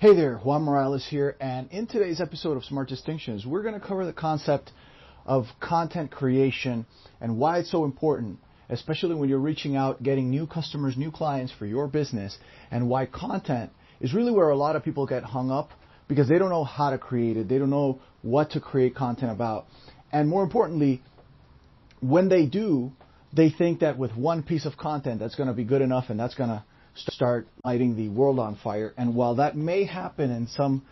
Hey 0.00 0.14
there, 0.14 0.38
Juan 0.38 0.62
Morales 0.62 1.06
here, 1.06 1.36
and 1.42 1.70
in 1.70 1.86
today's 1.86 2.22
episode 2.22 2.56
of 2.56 2.64
Smart 2.64 2.88
Distinctions, 2.88 3.44
we're 3.44 3.60
going 3.60 3.78
to 3.78 3.86
cover 3.86 4.06
the 4.06 4.14
concept 4.14 4.72
of 5.26 5.44
content 5.60 6.10
creation 6.10 6.86
and 7.20 7.36
why 7.36 7.58
it's 7.58 7.70
so 7.70 7.84
important, 7.84 8.38
especially 8.70 9.14
when 9.14 9.28
you're 9.28 9.38
reaching 9.38 9.76
out, 9.76 10.02
getting 10.02 10.30
new 10.30 10.46
customers, 10.46 10.96
new 10.96 11.10
clients 11.10 11.52
for 11.52 11.66
your 11.66 11.86
business, 11.86 12.38
and 12.70 12.88
why 12.88 13.04
content 13.04 13.72
is 14.00 14.14
really 14.14 14.32
where 14.32 14.48
a 14.48 14.56
lot 14.56 14.74
of 14.74 14.82
people 14.82 15.04
get 15.04 15.22
hung 15.22 15.50
up 15.50 15.68
because 16.08 16.30
they 16.30 16.38
don't 16.38 16.48
know 16.48 16.64
how 16.64 16.88
to 16.88 16.96
create 16.96 17.36
it, 17.36 17.46
they 17.46 17.58
don't 17.58 17.68
know 17.68 18.00
what 18.22 18.52
to 18.52 18.58
create 18.58 18.94
content 18.94 19.30
about. 19.30 19.66
And 20.10 20.30
more 20.30 20.42
importantly, 20.42 21.02
when 22.00 22.30
they 22.30 22.46
do, 22.46 22.90
they 23.34 23.50
think 23.50 23.80
that 23.80 23.98
with 23.98 24.16
one 24.16 24.44
piece 24.44 24.64
of 24.64 24.78
content 24.78 25.20
that's 25.20 25.34
going 25.34 25.48
to 25.48 25.54
be 25.54 25.64
good 25.64 25.82
enough 25.82 26.06
and 26.08 26.18
that's 26.18 26.34
going 26.34 26.48
to 26.48 26.64
start 27.10 27.46
lighting 27.64 27.96
the 27.96 28.08
world 28.08 28.38
on 28.38 28.56
fire. 28.56 28.92
And 28.96 29.14
while 29.14 29.36
that 29.36 29.56
may 29.56 29.84
happen 29.84 30.30
in 30.30 30.46
some 30.48 30.82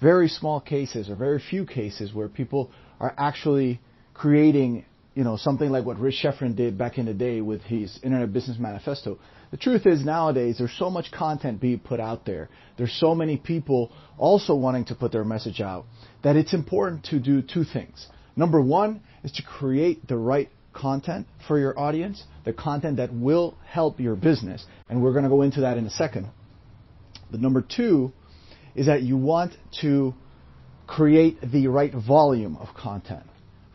very 0.00 0.28
small 0.28 0.60
cases 0.60 1.10
or 1.10 1.16
very 1.16 1.40
few 1.40 1.66
cases 1.66 2.14
where 2.14 2.28
people 2.28 2.70
are 3.00 3.14
actually 3.18 3.80
creating, 4.14 4.84
you 5.14 5.24
know, 5.24 5.36
something 5.36 5.70
like 5.70 5.84
what 5.84 5.98
Rich 5.98 6.22
Schefren 6.22 6.54
did 6.56 6.78
back 6.78 6.98
in 6.98 7.06
the 7.06 7.14
day 7.14 7.40
with 7.40 7.62
his 7.62 7.98
Internet 8.02 8.32
Business 8.32 8.58
Manifesto. 8.58 9.18
The 9.50 9.56
truth 9.56 9.86
is 9.86 10.04
nowadays 10.04 10.56
there's 10.58 10.76
so 10.78 10.90
much 10.90 11.10
content 11.10 11.60
being 11.60 11.78
put 11.78 12.00
out 12.00 12.26
there. 12.26 12.48
There's 12.76 12.92
so 12.92 13.14
many 13.14 13.36
people 13.36 13.90
also 14.18 14.54
wanting 14.54 14.84
to 14.86 14.94
put 14.94 15.12
their 15.12 15.24
message 15.24 15.60
out 15.60 15.86
that 16.22 16.36
it's 16.36 16.52
important 16.52 17.04
to 17.06 17.18
do 17.18 17.42
two 17.42 17.64
things. 17.64 18.06
Number 18.36 18.60
one 18.60 19.00
is 19.24 19.32
to 19.32 19.42
create 19.42 20.06
the 20.06 20.16
right 20.16 20.50
content 20.72 21.26
for 21.46 21.58
your 21.58 21.78
audience, 21.78 22.24
the 22.44 22.52
content 22.52 22.98
that 22.98 23.12
will 23.12 23.56
help 23.66 24.00
your 24.00 24.14
business. 24.14 24.64
And 24.88 25.02
we're 25.02 25.12
going 25.12 25.24
to 25.24 25.30
go 25.30 25.42
into 25.42 25.62
that 25.62 25.76
in 25.76 25.86
a 25.86 25.90
second. 25.90 26.28
The 27.30 27.38
number 27.38 27.62
two 27.62 28.12
is 28.74 28.86
that 28.86 29.02
you 29.02 29.16
want 29.16 29.54
to 29.80 30.14
create 30.86 31.38
the 31.42 31.68
right 31.68 31.92
volume 31.92 32.56
of 32.56 32.74
content 32.74 33.24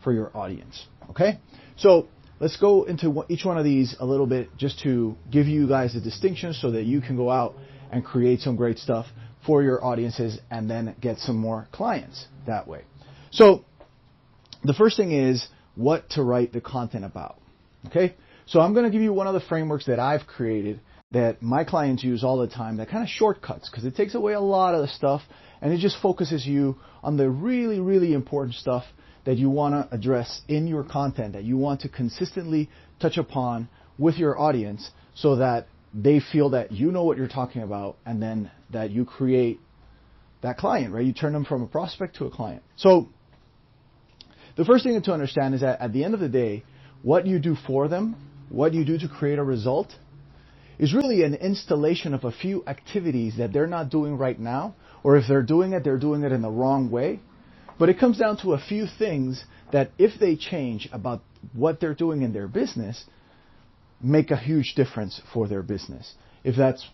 for 0.02 0.12
your 0.12 0.36
audience. 0.36 0.86
Okay? 1.10 1.38
So 1.76 2.08
let's 2.40 2.56
go 2.56 2.84
into 2.84 3.24
each 3.28 3.44
one 3.44 3.58
of 3.58 3.64
these 3.64 3.94
a 4.00 4.06
little 4.06 4.26
bit 4.26 4.56
just 4.56 4.80
to 4.80 5.16
give 5.30 5.46
you 5.46 5.68
guys 5.68 5.94
the 5.94 6.00
distinction 6.00 6.52
so 6.52 6.72
that 6.72 6.84
you 6.84 7.00
can 7.00 7.16
go 7.16 7.30
out 7.30 7.54
and 7.92 8.04
create 8.04 8.40
some 8.40 8.56
great 8.56 8.78
stuff 8.78 9.06
for 9.46 9.62
your 9.62 9.84
audiences 9.84 10.38
and 10.50 10.70
then 10.70 10.94
get 11.00 11.18
some 11.18 11.36
more 11.36 11.68
clients 11.70 12.26
that 12.46 12.66
way. 12.66 12.82
So 13.30 13.64
the 14.62 14.74
first 14.74 14.96
thing 14.96 15.12
is 15.12 15.46
what 15.76 16.08
to 16.10 16.22
write 16.22 16.52
the 16.52 16.60
content 16.60 17.04
about. 17.04 17.40
Okay? 17.86 18.14
So 18.46 18.60
I'm 18.60 18.74
going 18.74 18.84
to 18.84 18.90
give 18.90 19.02
you 19.02 19.12
one 19.12 19.26
of 19.26 19.34
the 19.34 19.40
frameworks 19.40 19.86
that 19.86 19.98
I've 19.98 20.26
created 20.26 20.80
that 21.12 21.42
my 21.42 21.64
clients 21.64 22.02
use 22.02 22.24
all 22.24 22.38
the 22.38 22.48
time 22.48 22.76
that 22.78 22.88
kind 22.88 23.02
of 23.02 23.08
shortcuts 23.08 23.70
because 23.70 23.84
it 23.84 23.96
takes 23.96 24.14
away 24.14 24.32
a 24.32 24.40
lot 24.40 24.74
of 24.74 24.82
the 24.82 24.88
stuff 24.88 25.22
and 25.62 25.72
it 25.72 25.78
just 25.78 25.96
focuses 26.02 26.46
you 26.46 26.76
on 27.02 27.16
the 27.16 27.28
really, 27.28 27.80
really 27.80 28.12
important 28.12 28.54
stuff 28.56 28.84
that 29.24 29.38
you 29.38 29.48
want 29.48 29.74
to 29.74 29.94
address 29.94 30.42
in 30.48 30.66
your 30.66 30.84
content 30.84 31.32
that 31.32 31.44
you 31.44 31.56
want 31.56 31.80
to 31.80 31.88
consistently 31.88 32.68
touch 33.00 33.16
upon 33.16 33.68
with 33.96 34.16
your 34.16 34.38
audience 34.38 34.90
so 35.14 35.36
that 35.36 35.66
they 35.94 36.20
feel 36.20 36.50
that 36.50 36.72
you 36.72 36.90
know 36.90 37.04
what 37.04 37.16
you're 37.16 37.28
talking 37.28 37.62
about 37.62 37.96
and 38.04 38.20
then 38.20 38.50
that 38.72 38.90
you 38.90 39.04
create 39.04 39.60
that 40.42 40.58
client, 40.58 40.92
right? 40.92 41.04
You 41.04 41.12
turn 41.12 41.32
them 41.32 41.44
from 41.44 41.62
a 41.62 41.66
prospect 41.66 42.16
to 42.16 42.26
a 42.26 42.30
client. 42.30 42.62
So 42.76 43.08
the 44.56 44.64
first 44.64 44.84
thing 44.84 45.00
to 45.00 45.12
understand 45.12 45.54
is 45.54 45.60
that 45.60 45.80
at 45.80 45.92
the 45.92 46.04
end 46.04 46.14
of 46.14 46.20
the 46.20 46.28
day, 46.28 46.64
what 47.02 47.26
you 47.26 47.38
do 47.38 47.56
for 47.66 47.88
them, 47.88 48.16
what 48.48 48.72
you 48.72 48.84
do 48.84 48.98
to 48.98 49.08
create 49.08 49.38
a 49.38 49.44
result, 49.44 49.88
is 50.78 50.94
really 50.94 51.22
an 51.22 51.34
installation 51.34 52.14
of 52.14 52.24
a 52.24 52.32
few 52.32 52.64
activities 52.66 53.36
that 53.38 53.52
they're 53.52 53.66
not 53.66 53.90
doing 53.90 54.16
right 54.16 54.38
now, 54.38 54.74
or 55.02 55.16
if 55.16 55.24
they're 55.28 55.42
doing 55.42 55.72
it, 55.72 55.84
they're 55.84 55.98
doing 55.98 56.22
it 56.22 56.32
in 56.32 56.42
the 56.42 56.50
wrong 56.50 56.90
way. 56.90 57.20
But 57.78 57.88
it 57.88 57.98
comes 57.98 58.18
down 58.18 58.38
to 58.38 58.52
a 58.54 58.58
few 58.58 58.86
things 58.98 59.44
that 59.72 59.90
if 59.98 60.18
they 60.20 60.36
change 60.36 60.88
about 60.92 61.22
what 61.52 61.80
they're 61.80 61.94
doing 61.94 62.22
in 62.22 62.32
their 62.32 62.48
business, 62.48 63.04
make 64.00 64.30
a 64.30 64.36
huge 64.36 64.74
difference 64.76 65.20
for 65.32 65.48
their 65.48 65.62
business. 65.62 66.14
If 66.44 66.56
that's 66.56 66.86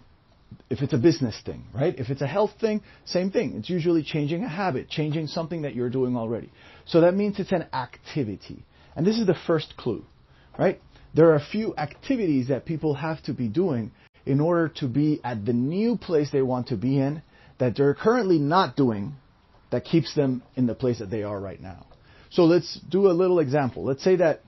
if 0.69 0.83
it's 0.83 0.93
a 0.93 0.99
business 0.99 1.41
thing, 1.45 1.65
right? 1.75 1.99
If 1.99 2.11
it's 2.11 2.23
a 2.23 2.27
health 2.27 2.53
thing, 2.61 2.83
same 3.05 3.31
thing. 3.31 3.55
It's 3.57 3.69
usually 3.69 4.03
changing 4.03 4.45
a 4.45 4.49
habit, 4.49 4.89
changing 4.89 5.27
something 5.27 5.63
that 5.63 5.75
you're 5.75 5.91
doing 5.91 6.17
already. 6.17 6.51
So 6.87 7.01
that 7.03 7.15
means 7.15 7.39
it's 7.39 7.53
an 7.53 7.67
activity. 7.73 8.65
And 8.95 9.07
this 9.07 9.19
is 9.19 9.27
the 9.27 9.37
first 9.47 9.77
clue, 9.77 10.05
right? 10.59 10.81
There 11.15 11.31
are 11.31 11.37
a 11.37 11.45
few 11.45 11.75
activities 11.77 12.49
that 12.49 12.65
people 12.67 12.95
have 12.95 13.23
to 13.25 13.33
be 13.33 13.49
doing 13.49 13.91
in 14.27 14.41
order 14.41 14.69
to 14.77 14.87
be 14.87 15.21
at 15.25 15.45
the 15.45 15.53
new 15.53 15.97
place 15.97 16.31
they 16.31 16.43
want 16.43 16.69
to 16.69 16.77
be 16.77 16.99
in 16.99 17.23
that 17.59 17.77
they're 17.77 17.95
currently 17.95 18.39
not 18.39 18.77
doing 18.77 19.15
that 19.71 19.85
keeps 19.85 20.15
them 20.15 20.43
in 20.57 20.67
the 20.67 20.75
place 20.75 20.99
that 20.99 21.11
they 21.11 21.23
are 21.23 21.41
right 21.41 21.61
now. 21.61 21.87
So 22.31 22.45
let's 22.45 22.79
do 22.89 23.09
a 23.09 23.13
little 23.13 23.41
example. 23.41 23.85
Let's 23.85 24.05
say 24.05 24.17
that 24.17 24.41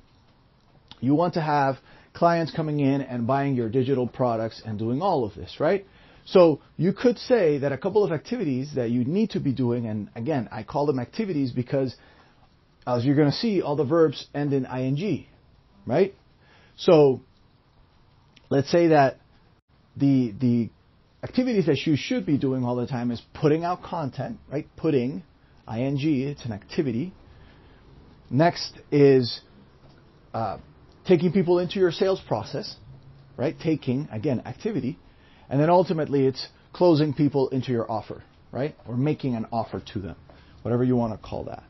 you 1.00 1.14
want 1.14 1.34
to 1.34 1.40
have 1.40 1.78
clients 2.12 2.52
coming 2.52 2.80
in 2.80 3.00
and 3.00 3.26
buying 3.26 3.54
your 3.54 3.68
digital 3.68 4.06
products 4.06 4.62
and 4.64 4.78
doing 4.78 5.02
all 5.02 5.24
of 5.24 5.34
this, 5.34 5.56
right? 5.58 5.84
So 6.24 6.60
you 6.76 6.92
could 6.92 7.18
say 7.18 7.58
that 7.58 7.72
a 7.72 7.78
couple 7.78 8.04
of 8.04 8.12
activities 8.12 8.74
that 8.76 8.90
you 8.90 9.04
need 9.04 9.30
to 9.30 9.40
be 9.40 9.52
doing, 9.52 9.86
and 9.86 10.08
again, 10.14 10.48
I 10.52 10.62
call 10.62 10.86
them 10.86 10.98
activities 10.98 11.50
because 11.50 11.94
as 12.86 13.04
you're 13.04 13.16
going 13.16 13.30
to 13.30 13.36
see, 13.36 13.62
all 13.62 13.76
the 13.76 13.84
verbs 13.84 14.26
end 14.34 14.52
in 14.52 14.64
ing, 14.66 15.26
right? 15.86 16.14
So 16.76 17.20
let's 18.50 18.70
say 18.70 18.88
that 18.88 19.18
the 19.96 20.32
the 20.40 20.70
activities 21.22 21.66
that 21.66 21.78
you 21.86 21.96
should 21.96 22.26
be 22.26 22.36
doing 22.36 22.64
all 22.64 22.76
the 22.76 22.86
time 22.86 23.10
is 23.10 23.22
putting 23.34 23.64
out 23.64 23.82
content, 23.82 24.38
right? 24.50 24.66
Putting, 24.76 25.22
ing, 25.68 25.98
it's 26.28 26.44
an 26.44 26.52
activity. 26.52 27.12
Next 28.30 28.72
is 28.90 29.40
uh, 30.34 30.58
taking 31.06 31.32
people 31.32 31.58
into 31.58 31.78
your 31.78 31.92
sales 31.92 32.20
process, 32.26 32.76
right? 33.36 33.54
Taking, 33.58 34.08
again, 34.10 34.42
activity. 34.46 34.98
And 35.48 35.60
then 35.60 35.70
ultimately 35.70 36.26
it's 36.26 36.46
closing 36.72 37.12
people 37.12 37.48
into 37.50 37.72
your 37.72 37.90
offer, 37.90 38.22
right? 38.50 38.74
Or 38.86 38.96
making 38.96 39.34
an 39.34 39.46
offer 39.52 39.82
to 39.92 39.98
them, 39.98 40.16
whatever 40.62 40.84
you 40.84 40.96
want 40.96 41.12
to 41.12 41.28
call 41.28 41.44
that, 41.44 41.62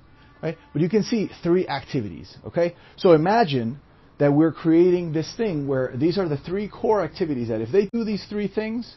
right? 0.43 0.57
But 0.73 0.83
you 0.83 0.89
can 0.89 1.03
see 1.03 1.31
three 1.43 1.67
activities, 1.67 2.37
okay? 2.47 2.75
So 2.97 3.13
imagine 3.13 3.81
that 4.19 4.33
we're 4.33 4.53
creating 4.53 5.13
this 5.13 5.33
thing 5.37 5.67
where 5.67 5.93
these 5.97 6.19
are 6.19 6.29
the 6.29 6.37
three 6.37 6.69
core 6.69 7.03
activities 7.03 7.49
that 7.49 7.61
if 7.61 7.73
they 7.73 7.89
do 7.93 8.05
these 8.05 8.25
three 8.29 8.49
things, 8.49 8.97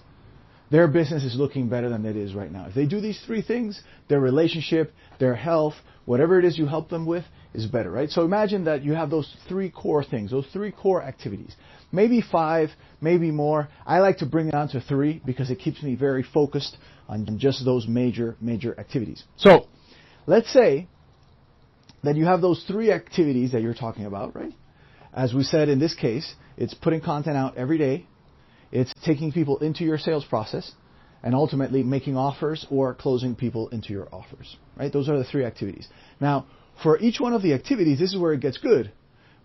their 0.71 0.87
business 0.87 1.23
is 1.23 1.35
looking 1.35 1.69
better 1.69 1.89
than 1.89 2.05
it 2.05 2.15
is 2.15 2.33
right 2.33 2.51
now. 2.51 2.65
If 2.67 2.75
they 2.75 2.85
do 2.85 2.99
these 2.99 3.21
three 3.25 3.41
things, 3.41 3.81
their 4.07 4.19
relationship, 4.19 4.93
their 5.19 5.35
health, 5.35 5.75
whatever 6.05 6.39
it 6.39 6.45
is 6.45 6.57
you 6.57 6.65
help 6.65 6.89
them 6.89 7.05
with 7.05 7.23
is 7.53 7.65
better, 7.65 7.91
right? 7.91 8.09
So 8.09 8.23
imagine 8.23 8.65
that 8.65 8.83
you 8.83 8.93
have 8.93 9.09
those 9.09 9.31
three 9.47 9.69
core 9.69 10.03
things, 10.03 10.31
those 10.31 10.47
three 10.51 10.71
core 10.71 11.03
activities. 11.03 11.55
Maybe 11.95 12.21
five, 12.21 12.69
maybe 13.01 13.31
more. 13.31 13.69
I 13.85 13.99
like 13.99 14.17
to 14.17 14.25
bring 14.25 14.47
it 14.49 14.51
down 14.51 14.67
to 14.69 14.81
three 14.81 15.21
because 15.25 15.49
it 15.49 15.59
keeps 15.59 15.81
me 15.81 15.95
very 15.95 16.23
focused 16.23 16.77
on 17.07 17.39
just 17.39 17.63
those 17.63 17.87
major, 17.87 18.35
major 18.41 18.77
activities. 18.79 19.23
So, 19.37 19.67
let's 20.27 20.51
say 20.51 20.87
that 22.03 22.15
you 22.15 22.25
have 22.25 22.41
those 22.41 22.63
three 22.67 22.91
activities 22.91 23.53
that 23.53 23.61
you're 23.61 23.73
talking 23.73 24.05
about, 24.05 24.35
right? 24.35 24.53
As 25.13 25.33
we 25.33 25.43
said 25.43 25.69
in 25.69 25.79
this 25.79 25.95
case, 25.95 26.35
it's 26.57 26.73
putting 26.73 27.01
content 27.01 27.37
out 27.37 27.57
every 27.57 27.77
day, 27.77 28.05
it's 28.71 28.93
taking 29.05 29.31
people 29.31 29.59
into 29.59 29.83
your 29.83 29.97
sales 29.97 30.25
process 30.25 30.71
and 31.23 31.33
ultimately 31.33 31.81
making 31.81 32.17
offers 32.17 32.67
or 32.69 32.93
closing 32.93 33.35
people 33.35 33.69
into 33.69 33.93
your 33.93 34.07
offers. 34.13 34.57
Right? 34.77 34.91
Those 34.91 35.09
are 35.09 35.17
the 35.17 35.23
three 35.23 35.45
activities. 35.45 35.87
Now, 36.19 36.45
for 36.83 36.99
each 36.99 37.19
one 37.19 37.33
of 37.33 37.41
the 37.41 37.53
activities, 37.53 37.99
this 37.99 38.13
is 38.13 38.19
where 38.19 38.33
it 38.33 38.41
gets 38.41 38.57
good. 38.57 38.91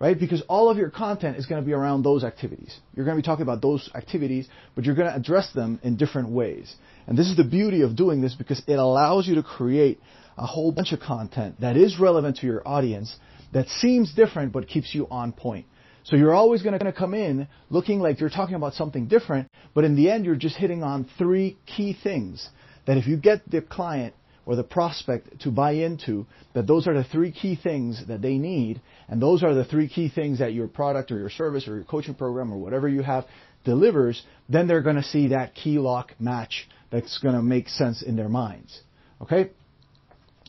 Right? 0.00 0.18
Because 0.18 0.42
all 0.48 0.70
of 0.70 0.78
your 0.78 0.88
content 0.88 1.36
is 1.36 1.44
going 1.44 1.60
to 1.60 1.66
be 1.66 1.74
around 1.74 2.02
those 2.02 2.24
activities. 2.24 2.74
You're 2.96 3.04
going 3.04 3.18
to 3.18 3.22
be 3.22 3.26
talking 3.26 3.42
about 3.42 3.60
those 3.60 3.90
activities, 3.94 4.48
but 4.74 4.84
you're 4.84 4.94
going 4.94 5.08
to 5.08 5.14
address 5.14 5.52
them 5.52 5.78
in 5.82 5.96
different 5.96 6.30
ways. 6.30 6.74
And 7.06 7.18
this 7.18 7.26
is 7.26 7.36
the 7.36 7.44
beauty 7.44 7.82
of 7.82 7.96
doing 7.96 8.22
this 8.22 8.34
because 8.34 8.62
it 8.66 8.78
allows 8.78 9.28
you 9.28 9.34
to 9.34 9.42
create 9.42 10.00
a 10.38 10.46
whole 10.46 10.72
bunch 10.72 10.92
of 10.92 11.00
content 11.00 11.60
that 11.60 11.76
is 11.76 12.00
relevant 12.00 12.38
to 12.38 12.46
your 12.46 12.66
audience 12.66 13.14
that 13.52 13.68
seems 13.68 14.14
different 14.14 14.52
but 14.52 14.68
keeps 14.68 14.94
you 14.94 15.06
on 15.10 15.32
point. 15.32 15.66
So 16.04 16.16
you're 16.16 16.34
always 16.34 16.62
going 16.62 16.78
to 16.78 16.92
come 16.92 17.12
in 17.12 17.46
looking 17.68 18.00
like 18.00 18.20
you're 18.20 18.30
talking 18.30 18.54
about 18.54 18.72
something 18.72 19.06
different, 19.06 19.50
but 19.74 19.84
in 19.84 19.96
the 19.96 20.10
end, 20.10 20.24
you're 20.24 20.34
just 20.34 20.56
hitting 20.56 20.82
on 20.82 21.08
three 21.18 21.58
key 21.66 21.94
things 22.02 22.48
that 22.86 22.96
if 22.96 23.06
you 23.06 23.18
get 23.18 23.48
the 23.50 23.60
client 23.60 24.14
or 24.50 24.56
the 24.56 24.64
prospect 24.64 25.42
to 25.42 25.48
buy 25.48 25.70
into, 25.70 26.26
that 26.54 26.66
those 26.66 26.88
are 26.88 26.94
the 26.94 27.04
three 27.04 27.30
key 27.30 27.54
things 27.54 28.04
that 28.08 28.20
they 28.20 28.36
need, 28.36 28.80
and 29.06 29.22
those 29.22 29.44
are 29.44 29.54
the 29.54 29.64
three 29.64 29.88
key 29.88 30.08
things 30.08 30.40
that 30.40 30.52
your 30.52 30.66
product 30.66 31.12
or 31.12 31.18
your 31.20 31.30
service 31.30 31.68
or 31.68 31.76
your 31.76 31.84
coaching 31.84 32.16
program 32.16 32.52
or 32.52 32.58
whatever 32.58 32.88
you 32.88 33.00
have 33.00 33.26
delivers, 33.64 34.20
then 34.48 34.66
they're 34.66 34.82
going 34.82 34.96
to 34.96 35.04
see 35.04 35.28
that 35.28 35.54
key 35.54 35.78
lock 35.78 36.16
match 36.18 36.68
that's 36.90 37.18
going 37.18 37.36
to 37.36 37.42
make 37.42 37.68
sense 37.68 38.02
in 38.02 38.16
their 38.16 38.28
minds. 38.28 38.80
Okay? 39.22 39.50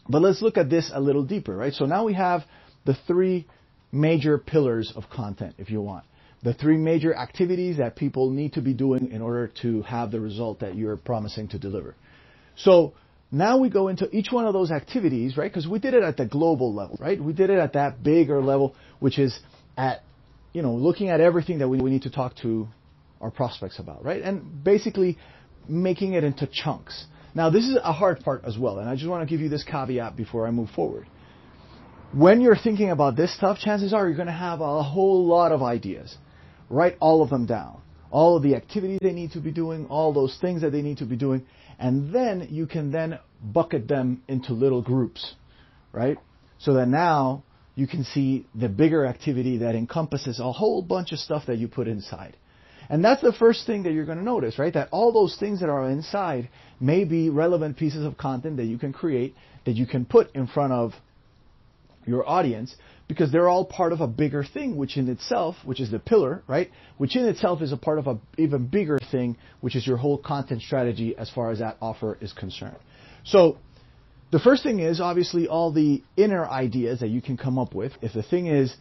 But 0.10 0.24
let's 0.24 0.42
look 0.42 0.58
at 0.58 0.68
this 0.68 0.90
a 0.92 1.00
little 1.00 1.24
deeper, 1.24 1.56
right? 1.56 1.72
So 1.72 1.86
now 1.86 2.04
we 2.04 2.16
have 2.16 2.42
the 2.86 2.98
three 3.06 3.46
major 3.92 4.40
pillars 4.40 4.92
of 4.96 5.12
content, 5.12 5.54
if 5.60 5.70
you 5.70 5.80
want. 5.80 6.06
The 6.42 6.56
three 6.56 6.78
major 6.78 7.16
activities 7.16 7.78
that 7.78 7.96
people 7.96 8.32
need 8.32 8.54
to 8.54 8.62
be 8.62 8.74
doing 8.74 9.12
in 9.12 9.22
order 9.22 9.52
to 9.62 9.84
have 9.84 10.10
the 10.10 10.20
result 10.20 10.62
that 10.62 10.74
you're 10.76 10.98
promising 10.98 11.50
to 11.50 11.60
deliver. 11.60 11.94
So 12.56 12.94
now 13.32 13.58
we 13.58 13.70
go 13.70 13.88
into 13.88 14.10
each 14.16 14.28
one 14.32 14.46
of 14.46 14.54
those 14.54 14.72
activities, 14.72 15.38
right? 15.38 15.50
Because 15.50 15.68
we 15.68 15.80
did 15.80 15.94
it 15.94 16.04
at 16.04 16.18
the 16.18 16.26
global 16.26 16.74
level, 16.74 16.98
right? 17.00 17.22
We 17.22 17.32
did 17.32 17.50
it 17.50 17.60
at 17.60 17.74
that 17.74 18.04
bigger 18.04 18.42
level, 18.42 18.76
which 19.00 19.18
is 19.18 19.40
at, 19.78 20.04
you 20.52 20.62
know, 20.62 20.74
looking 20.74 21.10
at 21.10 21.22
everything 21.22 21.60
that 21.60 21.70
we, 21.70 21.80
we 21.80 21.90
need 21.90 22.02
to 22.04 22.10
talk 22.10 22.36
to 22.38 22.68
our 23.22 23.32
prospects 23.32 23.80
about, 23.80 24.04
right? 24.04 24.22
And 24.22 24.64
basically 24.64 25.18
making 25.68 26.14
it 26.14 26.26
into 26.26 26.48
chunks. 26.48 27.06
Now, 27.34 27.50
this 27.50 27.64
is 27.64 27.78
a 27.82 27.94
hard 27.94 28.20
part 28.20 28.44
as 28.44 28.58
well, 28.58 28.80
and 28.80 28.90
I 28.90 28.96
just 28.96 29.08
want 29.08 29.28
to 29.28 29.34
give 29.34 29.40
you 29.40 29.48
this 29.48 29.64
caveat 29.64 30.18
before 30.18 30.46
I 30.46 30.52
move 30.52 30.70
forward. 30.72 31.08
When 32.14 32.42
you're 32.42 32.58
thinking 32.58 32.90
about 32.90 33.16
this 33.16 33.34
stuff, 33.34 33.60
chances 33.60 33.94
are 33.94 34.06
you're 34.06 34.18
going 34.18 34.28
to 34.28 34.34
have 34.34 34.60
a 34.60 34.84
whole 34.84 35.26
lot 35.26 35.54
of 35.54 35.64
ideas. 35.64 36.18
Write 36.70 36.98
all 37.00 37.24
of 37.24 37.30
them 37.30 37.46
down. 37.46 37.81
All 38.12 38.38
of 38.38 38.44
the 38.44 38.56
activities 38.56 39.00
they 39.02 39.14
need 39.14 39.32
to 39.32 39.40
be 39.40 39.52
doing, 39.52 39.88
all 39.88 40.14
those 40.14 40.38
things 40.40 40.62
that 40.62 40.72
they 40.72 40.82
need 40.82 40.98
to 40.98 41.06
be 41.06 41.16
doing, 41.16 41.46
and 41.80 42.14
then 42.14 42.48
you 42.52 42.68
can 42.68 42.92
then 42.92 43.20
bucket 43.42 43.88
them 43.88 44.22
into 44.28 44.54
little 44.54 44.82
groups, 44.82 45.36
right? 45.92 46.18
So 46.60 46.74
that 46.76 46.88
now 46.88 47.44
you 47.76 47.88
can 47.88 48.04
see 48.04 48.46
the 48.54 48.70
bigger 48.70 49.06
activity 49.06 49.60
that 49.60 49.76
encompasses 49.76 50.40
a 50.40 50.52
whole 50.52 50.82
bunch 50.82 51.12
of 51.12 51.20
stuff 51.20 51.44
that 51.48 51.58
you 51.58 51.68
put 51.68 51.88
inside. 51.88 52.36
And 52.90 53.04
that's 53.04 53.22
the 53.22 53.32
first 53.32 53.66
thing 53.66 53.84
that 53.84 53.94
you're 53.94 54.06
going 54.06 54.18
to 54.18 54.24
notice, 54.24 54.60
right? 54.60 54.74
That 54.74 54.90
all 54.92 55.14
those 55.14 55.38
things 55.40 55.62
that 55.62 55.70
are 55.70 55.90
inside 55.90 56.50
may 56.80 57.06
be 57.06 57.30
relevant 57.30 57.78
pieces 57.78 58.06
of 58.06 58.18
content 58.18 58.58
that 58.58 58.66
you 58.66 58.78
can 58.78 58.92
create, 58.92 59.34
that 59.66 59.76
you 59.76 59.88
can 59.88 60.04
put 60.04 60.36
in 60.36 60.48
front 60.48 60.74
of 60.74 60.94
your 62.06 62.28
audience, 62.28 62.76
because 63.08 63.32
they're 63.32 63.50
all 63.50 63.66
part 63.66 63.94
of 63.94 64.02
a 64.02 64.08
bigger 64.08 64.44
thing, 64.44 64.78
which 64.78 64.98
in 64.98 65.10
itself, 65.10 65.56
which 65.66 65.80
is 65.80 65.92
the 65.92 66.00
pillar, 66.00 66.44
right? 66.48 66.72
Which 66.98 67.16
in 67.16 67.26
itself 67.26 67.62
is 67.62 67.72
a 67.72 67.78
part 67.78 68.00
of 68.00 68.08
an 68.08 68.22
even 68.38 68.68
bigger 68.68 69.00
thing, 69.12 69.38
which 69.60 69.76
is 69.76 69.86
your 69.86 69.98
whole 69.98 70.18
content 70.18 70.62
strategy 70.62 71.16
as 71.18 71.30
far 71.30 71.52
as 71.52 71.60
that 71.60 71.78
offer 71.82 72.18
is 72.22 72.34
concerned. 72.34 72.78
So, 73.24 73.58
the 74.32 74.40
first 74.40 74.64
thing 74.64 74.80
is 74.80 75.02
obviously 75.02 75.48
all 75.48 75.74
the 75.74 76.02
inner 76.16 76.46
ideas 76.46 77.02
that 77.02 77.10
you 77.10 77.22
can 77.22 77.36
come 77.36 77.60
up 77.60 77.76
with. 77.76 77.92
If 78.02 78.14
the 78.14 78.24
thing 78.24 78.48
is 78.48 78.74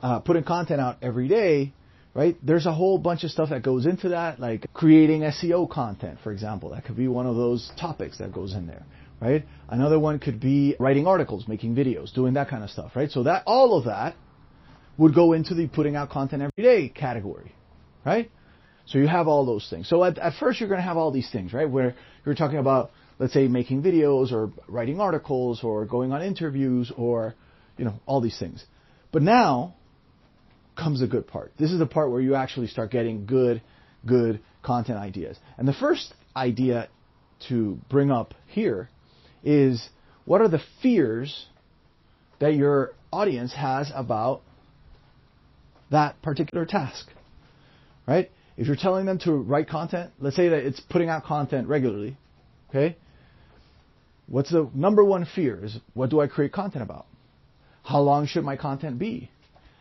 uh, 0.00 0.20
putting 0.20 0.44
content 0.44 0.80
out 0.80 0.98
every 1.02 1.26
day, 1.26 1.72
right? 2.14 2.36
There's 2.42 2.66
a 2.66 2.72
whole 2.72 2.96
bunch 2.96 3.24
of 3.24 3.30
stuff 3.30 3.50
that 3.50 3.62
goes 3.62 3.84
into 3.84 4.10
that, 4.10 4.40
like 4.40 4.66
creating 4.72 5.20
SEO 5.20 5.68
content, 5.68 6.18
for 6.22 6.32
example. 6.32 6.70
That 6.70 6.84
could 6.84 6.96
be 6.96 7.08
one 7.08 7.26
of 7.26 7.36
those 7.36 7.70
topics 7.78 8.18
that 8.18 8.32
goes 8.32 8.54
in 8.54 8.66
there, 8.66 8.84
right? 9.20 9.44
Another 9.68 9.98
one 9.98 10.18
could 10.18 10.40
be 10.40 10.76
writing 10.78 11.06
articles, 11.06 11.48
making 11.48 11.74
videos, 11.74 12.12
doing 12.14 12.34
that 12.34 12.48
kind 12.48 12.62
of 12.62 12.70
stuff, 12.70 12.92
right? 12.94 13.10
So 13.10 13.24
that 13.24 13.42
all 13.46 13.76
of 13.78 13.84
that 13.84 14.14
would 14.98 15.14
go 15.14 15.32
into 15.32 15.54
the 15.54 15.66
putting 15.66 15.96
out 15.96 16.10
content 16.10 16.42
every 16.42 16.62
day 16.62 16.88
category, 16.88 17.52
right? 18.04 18.30
So 18.86 18.98
you 18.98 19.08
have 19.08 19.26
all 19.26 19.44
those 19.44 19.66
things. 19.68 19.88
So 19.88 20.04
at, 20.04 20.18
at 20.18 20.34
first 20.34 20.60
you're 20.60 20.68
going 20.68 20.80
to 20.80 20.86
have 20.86 20.96
all 20.96 21.10
these 21.10 21.30
things, 21.30 21.52
right? 21.52 21.68
Where 21.68 21.94
you're 22.24 22.34
talking 22.34 22.58
about, 22.58 22.92
let's 23.18 23.32
say, 23.32 23.48
making 23.48 23.82
videos 23.82 24.32
or 24.32 24.52
writing 24.68 25.00
articles 25.00 25.64
or 25.64 25.84
going 25.86 26.12
on 26.12 26.22
interviews 26.22 26.92
or, 26.96 27.34
you 27.76 27.84
know, 27.84 27.94
all 28.06 28.20
these 28.20 28.38
things. 28.38 28.64
But 29.12 29.22
now 29.22 29.74
comes 30.76 31.00
the 31.00 31.06
good 31.06 31.26
part. 31.26 31.52
This 31.58 31.72
is 31.72 31.78
the 31.78 31.86
part 31.86 32.10
where 32.10 32.20
you 32.20 32.34
actually 32.34 32.68
start 32.68 32.90
getting 32.90 33.26
good, 33.26 33.62
good 34.04 34.40
content 34.62 34.98
ideas. 34.98 35.36
And 35.58 35.66
the 35.66 35.72
first 35.72 36.14
idea 36.36 36.88
to 37.48 37.78
bring 37.88 38.10
up 38.10 38.34
here 38.46 38.88
is 39.46 39.88
what 40.24 40.40
are 40.40 40.48
the 40.48 40.60
fears 40.82 41.46
that 42.40 42.54
your 42.54 42.92
audience 43.12 43.54
has 43.54 43.90
about 43.94 44.42
that 45.90 46.20
particular 46.20 46.66
task? 46.66 47.06
Right? 48.06 48.30
If 48.56 48.66
you're 48.66 48.76
telling 48.76 49.06
them 49.06 49.18
to 49.20 49.32
write 49.32 49.68
content, 49.68 50.12
let's 50.18 50.36
say 50.36 50.48
that 50.48 50.66
it's 50.66 50.80
putting 50.80 51.08
out 51.08 51.24
content 51.24 51.68
regularly, 51.68 52.16
okay? 52.70 52.96
What's 54.26 54.50
the 54.50 54.68
number 54.74 55.04
one 55.04 55.26
fear 55.26 55.64
is 55.64 55.78
what 55.94 56.10
do 56.10 56.20
I 56.20 56.26
create 56.26 56.52
content 56.52 56.82
about? 56.82 57.06
How 57.84 58.00
long 58.00 58.26
should 58.26 58.44
my 58.44 58.56
content 58.56 58.98
be? 58.98 59.30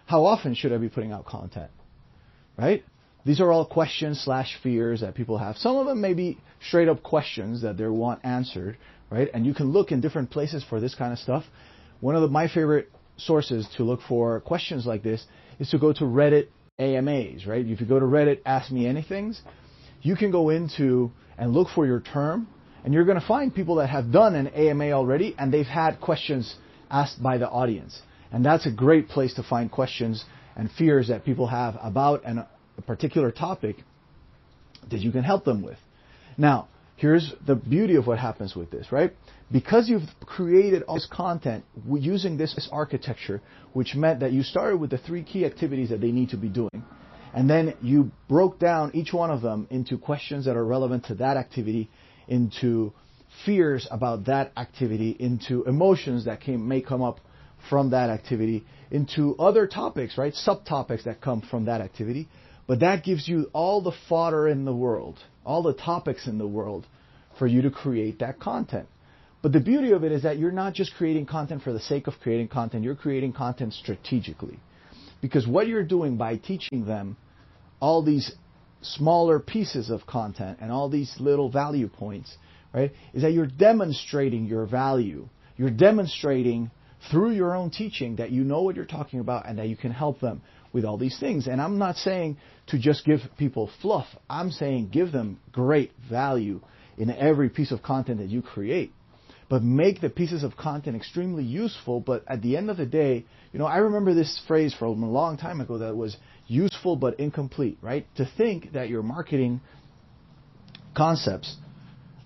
How 0.06 0.26
often 0.26 0.54
should 0.54 0.72
I 0.72 0.78
be 0.78 0.90
putting 0.90 1.12
out 1.12 1.26
content? 1.26 1.72
Right? 2.58 2.84
These 3.26 3.40
are 3.42 3.52
all 3.52 3.66
questions 3.66 4.22
slash 4.24 4.60
fears 4.62 5.02
that 5.02 5.16
people 5.16 5.40
have. 5.40 5.58
Some 5.58 5.78
of 5.78 5.88
them 5.88 6.00
may 6.00 6.14
be 6.14 6.38
straight 6.68 6.88
up 6.88 7.02
questions 7.02 7.64
that 7.64 7.78
they 7.78 7.88
want 7.88 8.24
answered, 8.24 8.78
right? 9.10 9.30
And 9.34 9.46
you 9.46 9.54
can 9.54 9.72
look 9.72 9.92
in 9.92 10.02
different 10.02 10.32
places 10.32 10.64
for 10.68 10.80
this 10.80 10.96
kind 10.96 11.14
of 11.14 11.20
stuff. 11.20 11.44
One 12.00 12.16
of 12.16 12.22
the, 12.22 12.28
my 12.28 12.48
favorite 12.48 12.90
sources 13.18 13.68
to 13.78 13.84
look 13.84 14.02
for 14.08 14.40
questions 14.42 14.86
like 14.86 15.04
this 15.04 15.26
is 15.60 15.70
to 15.70 15.78
go 15.78 15.94
to 15.94 16.04
Reddit 16.04 16.48
AMAs, 16.80 17.46
right? 17.46 17.66
If 17.66 17.80
you 17.80 17.88
go 17.88 18.00
to 18.00 18.06
Reddit 18.06 18.42
Ask 18.46 18.72
Me 18.72 18.86
Anythings, 18.86 19.40
you 20.02 20.16
can 20.16 20.32
go 20.32 20.50
into 20.50 21.12
and 21.38 21.54
look 21.54 21.70
for 21.74 21.86
your 21.86 22.02
term, 22.02 22.48
and 22.84 22.94
you're 22.94 23.06
going 23.06 23.20
to 23.20 23.26
find 23.26 23.54
people 23.54 23.76
that 23.76 23.90
have 23.90 24.12
done 24.12 24.36
an 24.36 24.48
AMA 24.48 24.92
already, 24.92 25.36
and 25.38 25.54
they've 25.54 25.66
had 25.66 26.00
questions 26.00 26.56
asked 26.90 27.22
by 27.22 27.38
the 27.38 27.50
audience. 27.50 28.00
And 28.32 28.46
that's 28.46 28.66
a 28.66 28.72
great 28.72 29.08
place 29.08 29.34
to 29.36 29.44
find 29.44 29.72
questions 29.72 30.24
and 30.56 30.70
fears 30.72 31.08
that 31.08 31.26
people 31.26 31.48
have 31.48 31.78
about 31.82 32.26
an, 32.26 32.46
a 32.78 32.82
particular 32.82 33.32
topic 33.32 33.78
that 34.90 35.00
you 35.00 35.12
can 35.12 35.24
help 35.24 35.46
them 35.46 35.64
with. 35.64 35.78
Now, 36.38 36.68
here's 36.96 37.34
the 37.46 37.56
beauty 37.56 37.96
of 37.96 38.08
what 38.08 38.20
happens 38.20 38.56
with 38.56 38.72
this, 38.72 38.92
right? 38.92 39.14
Because 39.52 39.90
you've 39.90 40.08
created 40.26 40.84
all 40.84 40.96
this 40.96 41.08
content 41.12 41.64
using 41.88 42.38
this 42.38 42.70
architecture, 42.72 43.42
which 43.74 43.96
meant 43.96 44.22
that 44.22 44.32
you 44.32 44.44
started 44.44 44.78
with 44.78 44.90
the 44.90 44.98
three 44.98 45.24
key 45.24 45.46
activities 45.46 45.90
that 45.90 46.02
they 46.02 46.12
need 46.12 46.30
to 46.30 46.38
be 46.38 46.50
doing, 46.50 46.84
and 47.34 47.50
then 47.50 47.76
you 47.82 48.12
broke 48.30 48.60
down 48.60 48.92
each 48.94 49.14
one 49.14 49.30
of 49.30 49.42
them 49.42 49.68
into 49.70 49.98
questions 49.98 50.46
that 50.46 50.56
are 50.56 50.66
relevant 50.66 51.06
to 51.06 51.16
that 51.16 51.38
activity, 51.38 51.90
into 52.28 52.94
fears 53.46 53.88
about 53.92 54.26
that 54.26 54.52
activity, 54.56 55.16
into 55.20 55.64
emotions 55.66 56.26
that 56.26 56.40
came, 56.40 56.68
may 56.68 56.82
come 56.82 57.02
up 57.02 57.20
from 57.70 57.90
that 57.90 58.10
activity 58.10 58.66
into 58.92 59.36
other 59.38 59.68
topics, 59.68 60.18
right? 60.18 60.34
Subtopics 60.34 61.04
that 61.04 61.20
come 61.22 61.42
from 61.42 61.66
that 61.66 61.82
activity. 61.82 62.28
But 62.68 62.80
that 62.80 63.04
gives 63.04 63.28
you 63.28 63.50
all 63.54 63.82
the 63.82 63.94
fodder 64.10 64.48
in 64.48 64.66
the 64.66 64.76
world, 64.76 65.20
all 65.46 65.62
the 65.62 65.74
topics 65.74 66.28
in 66.28 66.38
the 66.38 66.48
world 66.48 66.88
for 67.38 67.48
you 67.48 67.62
to 67.64 67.72
create 67.72 68.20
that 68.20 68.40
content. 68.40 68.88
But 69.42 69.52
the 69.52 69.60
beauty 69.60 69.92
of 69.92 70.04
it 70.04 70.12
is 70.12 70.24
that 70.24 70.40
you're 70.40 70.52
not 70.52 70.74
just 70.74 70.96
creating 70.96 71.28
content 71.28 71.62
for 71.62 71.72
the 71.72 71.80
sake 71.80 72.08
of 72.08 72.16
creating 72.22 72.48
content, 72.48 72.84
you're 72.84 72.96
creating 72.96 73.34
content 73.34 73.74
strategically. 73.74 74.60
Because 75.22 75.48
what 75.48 75.68
you're 75.68 75.84
doing 75.84 76.18
by 76.18 76.38
teaching 76.38 76.86
them 76.86 77.18
all 77.80 78.02
these 78.02 78.32
smaller 78.82 79.40
pieces 79.40 79.90
of 79.90 80.08
content 80.08 80.60
and 80.62 80.72
all 80.72 80.90
these 80.90 81.14
little 81.20 81.50
value 81.50 81.88
points, 81.88 82.36
right, 82.74 82.92
is 83.14 83.22
that 83.22 83.34
you're 83.34 83.46
demonstrating 83.46 84.46
your 84.46 84.66
value. 84.66 85.28
You're 85.58 85.70
demonstrating 85.70 86.72
through 87.12 87.32
your 87.32 87.56
own 87.56 87.70
teaching 87.70 88.16
that 88.16 88.32
you 88.32 88.44
know 88.44 88.64
what 88.64 88.76
you're 88.76 88.86
talking 88.86 89.20
about 89.20 89.48
and 89.48 89.60
that 89.60 89.68
you 89.68 89.76
can 89.76 89.92
help 89.92 90.20
them 90.20 90.42
with 90.76 90.84
all 90.84 90.98
these 90.98 91.18
things. 91.18 91.48
And 91.48 91.62
I'm 91.62 91.78
not 91.78 91.96
saying 91.96 92.38
to 92.68 92.78
just 92.78 93.06
give 93.06 93.22
people 93.38 93.72
fluff. 93.82 94.08
I'm 94.30 94.52
saying 94.52 94.90
give 94.90 95.14
them 95.14 95.40
great 95.54 95.92
value 96.10 96.60
in 96.98 97.10
every 97.10 97.50
piece 97.50 97.72
of 97.72 97.82
content 97.82 98.20
that 98.20 98.28
you 98.28 98.42
create. 98.42 98.92
But 99.48 99.64
make 99.64 100.02
the 100.02 100.10
pieces 100.10 100.44
of 100.44 100.58
content 100.58 100.98
extremely 100.98 101.46
useful. 101.46 102.02
But 102.02 102.26
at 102.28 102.42
the 102.42 102.58
end 102.58 102.70
of 102.70 102.76
the 102.76 102.86
day, 102.86 103.26
you 103.54 103.60
know, 103.60 103.66
I 103.66 103.78
remember 103.78 104.14
this 104.14 104.42
phrase 104.50 104.76
from 104.78 105.02
a 105.02 105.10
long 105.10 105.38
time 105.38 105.62
ago 105.62 105.78
that 105.78 105.96
was 105.96 106.18
useful 106.46 106.98
but 106.98 107.22
incomplete, 107.22 107.78
right? 107.82 108.06
To 108.18 108.30
think 108.38 108.74
that 108.74 108.90
your 108.90 109.02
marketing 109.02 109.62
concepts 110.94 111.56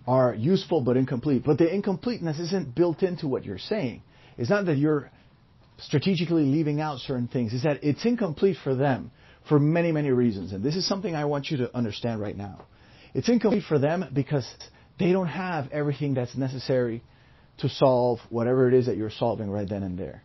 are 0.07 0.33
useful 0.33 0.81
but 0.81 0.97
incomplete. 0.97 1.43
But 1.45 1.59
the 1.59 1.71
incompleteness 1.71 2.39
isn't 2.39 2.73
built 2.73 3.03
into 3.03 3.27
what 3.27 3.45
you're 3.45 3.59
saying. 3.59 4.01
It's 4.39 4.49
not 4.49 4.65
that 4.65 4.77
you're 4.77 5.11
strategically 5.81 6.43
leaving 6.43 6.81
out 6.81 6.99
certain 6.99 7.27
things. 7.27 7.53
is 7.53 7.63
that 7.63 7.83
it's 7.83 8.05
incomplete 8.05 8.57
for 8.63 8.75
them 8.75 9.11
for 9.47 9.59
many, 9.59 9.91
many 9.91 10.11
reasons. 10.11 10.51
And 10.53 10.63
this 10.63 10.75
is 10.75 10.87
something 10.87 11.15
I 11.15 11.25
want 11.25 11.49
you 11.49 11.57
to 11.57 11.75
understand 11.75 12.21
right 12.21 12.35
now. 12.35 12.65
It's 13.13 13.29
incomplete 13.29 13.63
for 13.67 13.79
them 13.79 14.05
because 14.13 14.47
they 14.99 15.11
don't 15.11 15.27
have 15.27 15.71
everything 15.71 16.13
that's 16.13 16.35
necessary 16.35 17.03
to 17.59 17.69
solve 17.69 18.19
whatever 18.29 18.67
it 18.67 18.73
is 18.73 18.85
that 18.85 18.97
you're 18.97 19.09
solving 19.09 19.49
right 19.49 19.67
then 19.67 19.83
and 19.83 19.97
there. 19.97 20.23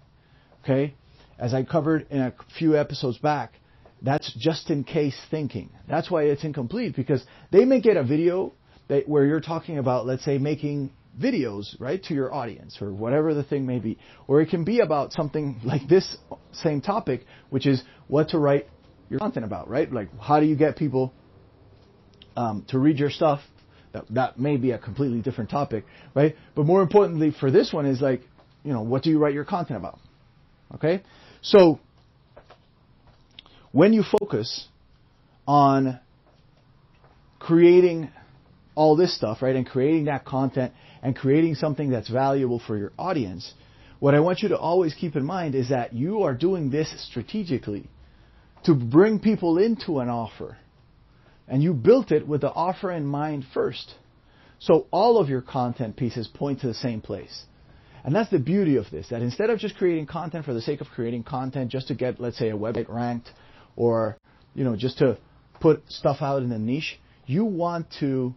Okay? 0.62 0.94
As 1.38 1.54
I 1.54 1.62
covered 1.64 2.06
in 2.10 2.20
a 2.20 2.34
few 2.58 2.76
episodes 2.76 3.18
back, 3.18 3.54
that's 4.02 4.32
just 4.38 4.70
in 4.70 4.84
case 4.84 5.18
thinking. 5.30 5.70
That's 5.88 6.10
why 6.10 6.24
it's 6.24 6.44
incomplete 6.44 6.94
because 6.94 7.24
they 7.50 7.64
may 7.64 7.80
get 7.80 7.96
a 7.96 8.04
video 8.04 8.52
that, 8.88 9.08
where 9.08 9.24
you're 9.24 9.40
talking 9.40 9.78
about, 9.78 10.06
let's 10.06 10.24
say, 10.24 10.38
making 10.38 10.92
videos, 11.20 11.78
right, 11.80 12.02
to 12.04 12.14
your 12.14 12.32
audience 12.34 12.78
or 12.80 12.92
whatever 12.92 13.34
the 13.34 13.44
thing 13.44 13.66
may 13.66 13.78
be. 13.78 13.98
Or 14.26 14.40
it 14.40 14.50
can 14.50 14.64
be 14.64 14.80
about 14.80 15.12
something 15.12 15.60
like 15.64 15.88
this 15.88 16.16
same 16.52 16.80
topic, 16.80 17.24
which 17.50 17.66
is 17.66 17.82
what 18.08 18.30
to 18.30 18.38
write 18.38 18.66
your 19.08 19.20
content 19.20 19.44
about, 19.44 19.68
right? 19.68 19.90
Like 19.92 20.08
how 20.20 20.40
do 20.40 20.46
you 20.46 20.56
get 20.56 20.76
people 20.76 21.12
um, 22.36 22.64
to 22.68 22.78
read 22.78 22.98
your 22.98 23.10
stuff? 23.10 23.40
That, 23.92 24.06
that 24.10 24.38
may 24.40 24.56
be 24.56 24.72
a 24.72 24.78
completely 24.78 25.20
different 25.20 25.50
topic, 25.50 25.84
right? 26.14 26.34
But 26.56 26.66
more 26.66 26.82
importantly 26.82 27.32
for 27.38 27.52
this 27.52 27.72
one 27.72 27.86
is 27.86 28.00
like, 28.00 28.22
you 28.64 28.72
know, 28.72 28.82
what 28.82 29.04
do 29.04 29.10
you 29.10 29.18
write 29.18 29.34
your 29.34 29.44
content 29.44 29.78
about? 29.78 30.00
Okay? 30.74 31.02
So, 31.42 31.78
when 33.70 33.92
you 33.92 34.02
focus 34.18 34.66
on 35.46 36.00
creating 37.38 38.10
all 38.74 38.96
this 38.96 39.16
stuff, 39.16 39.42
right, 39.42 39.54
and 39.54 39.66
creating 39.66 40.06
that 40.06 40.24
content 40.24 40.72
and 41.04 41.14
creating 41.14 41.54
something 41.54 41.90
that's 41.90 42.08
valuable 42.08 42.58
for 42.58 42.78
your 42.78 42.90
audience, 42.98 43.52
what 44.00 44.14
I 44.14 44.20
want 44.20 44.40
you 44.40 44.48
to 44.48 44.58
always 44.58 44.94
keep 44.94 45.16
in 45.16 45.24
mind 45.24 45.54
is 45.54 45.68
that 45.68 45.92
you 45.92 46.22
are 46.22 46.34
doing 46.34 46.70
this 46.70 46.92
strategically 47.10 47.88
to 48.64 48.74
bring 48.74 49.18
people 49.20 49.58
into 49.58 49.98
an 50.00 50.08
offer. 50.08 50.56
And 51.46 51.62
you 51.62 51.74
built 51.74 52.10
it 52.10 52.26
with 52.26 52.40
the 52.40 52.50
offer 52.50 52.90
in 52.90 53.04
mind 53.04 53.44
first. 53.52 53.94
So 54.58 54.86
all 54.90 55.18
of 55.18 55.28
your 55.28 55.42
content 55.42 55.94
pieces 55.94 56.26
point 56.26 56.62
to 56.62 56.66
the 56.66 56.74
same 56.74 57.02
place. 57.02 57.44
And 58.02 58.14
that's 58.14 58.30
the 58.30 58.38
beauty 58.38 58.76
of 58.76 58.90
this, 58.90 59.08
that 59.10 59.20
instead 59.20 59.50
of 59.50 59.58
just 59.58 59.76
creating 59.76 60.06
content 60.06 60.46
for 60.46 60.54
the 60.54 60.62
sake 60.62 60.80
of 60.80 60.86
creating 60.88 61.24
content 61.24 61.70
just 61.70 61.88
to 61.88 61.94
get, 61.94 62.18
let's 62.18 62.38
say, 62.38 62.48
a 62.48 62.56
website 62.56 62.88
ranked 62.88 63.28
or, 63.76 64.16
you 64.54 64.64
know, 64.64 64.74
just 64.74 64.98
to 64.98 65.18
put 65.60 65.82
stuff 65.88 66.18
out 66.22 66.42
in 66.42 66.50
a 66.50 66.58
niche, 66.58 66.98
you 67.26 67.44
want 67.44 67.86
to 68.00 68.34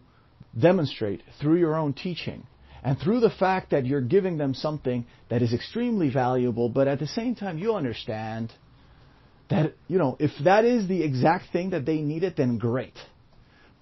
demonstrate 0.58 1.22
through 1.40 1.58
your 1.58 1.74
own 1.74 1.94
teaching 1.94 2.46
and 2.82 2.98
through 2.98 3.20
the 3.20 3.30
fact 3.30 3.70
that 3.70 3.86
you're 3.86 4.00
giving 4.00 4.38
them 4.38 4.54
something 4.54 5.06
that 5.28 5.42
is 5.42 5.52
extremely 5.52 6.10
valuable, 6.10 6.68
but 6.68 6.88
at 6.88 6.98
the 6.98 7.06
same 7.06 7.34
time 7.34 7.58
you 7.58 7.74
understand 7.74 8.52
that, 9.50 9.74
you 9.88 9.98
know, 9.98 10.16
if 10.20 10.30
that 10.44 10.64
is 10.64 10.88
the 10.88 11.02
exact 11.02 11.52
thing 11.52 11.70
that 11.70 11.86
they 11.86 12.00
needed, 12.00 12.34
then 12.36 12.58
great. 12.58 12.96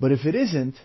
But 0.00 0.12
if 0.12 0.24
it 0.24 0.34
isn't, 0.34 0.76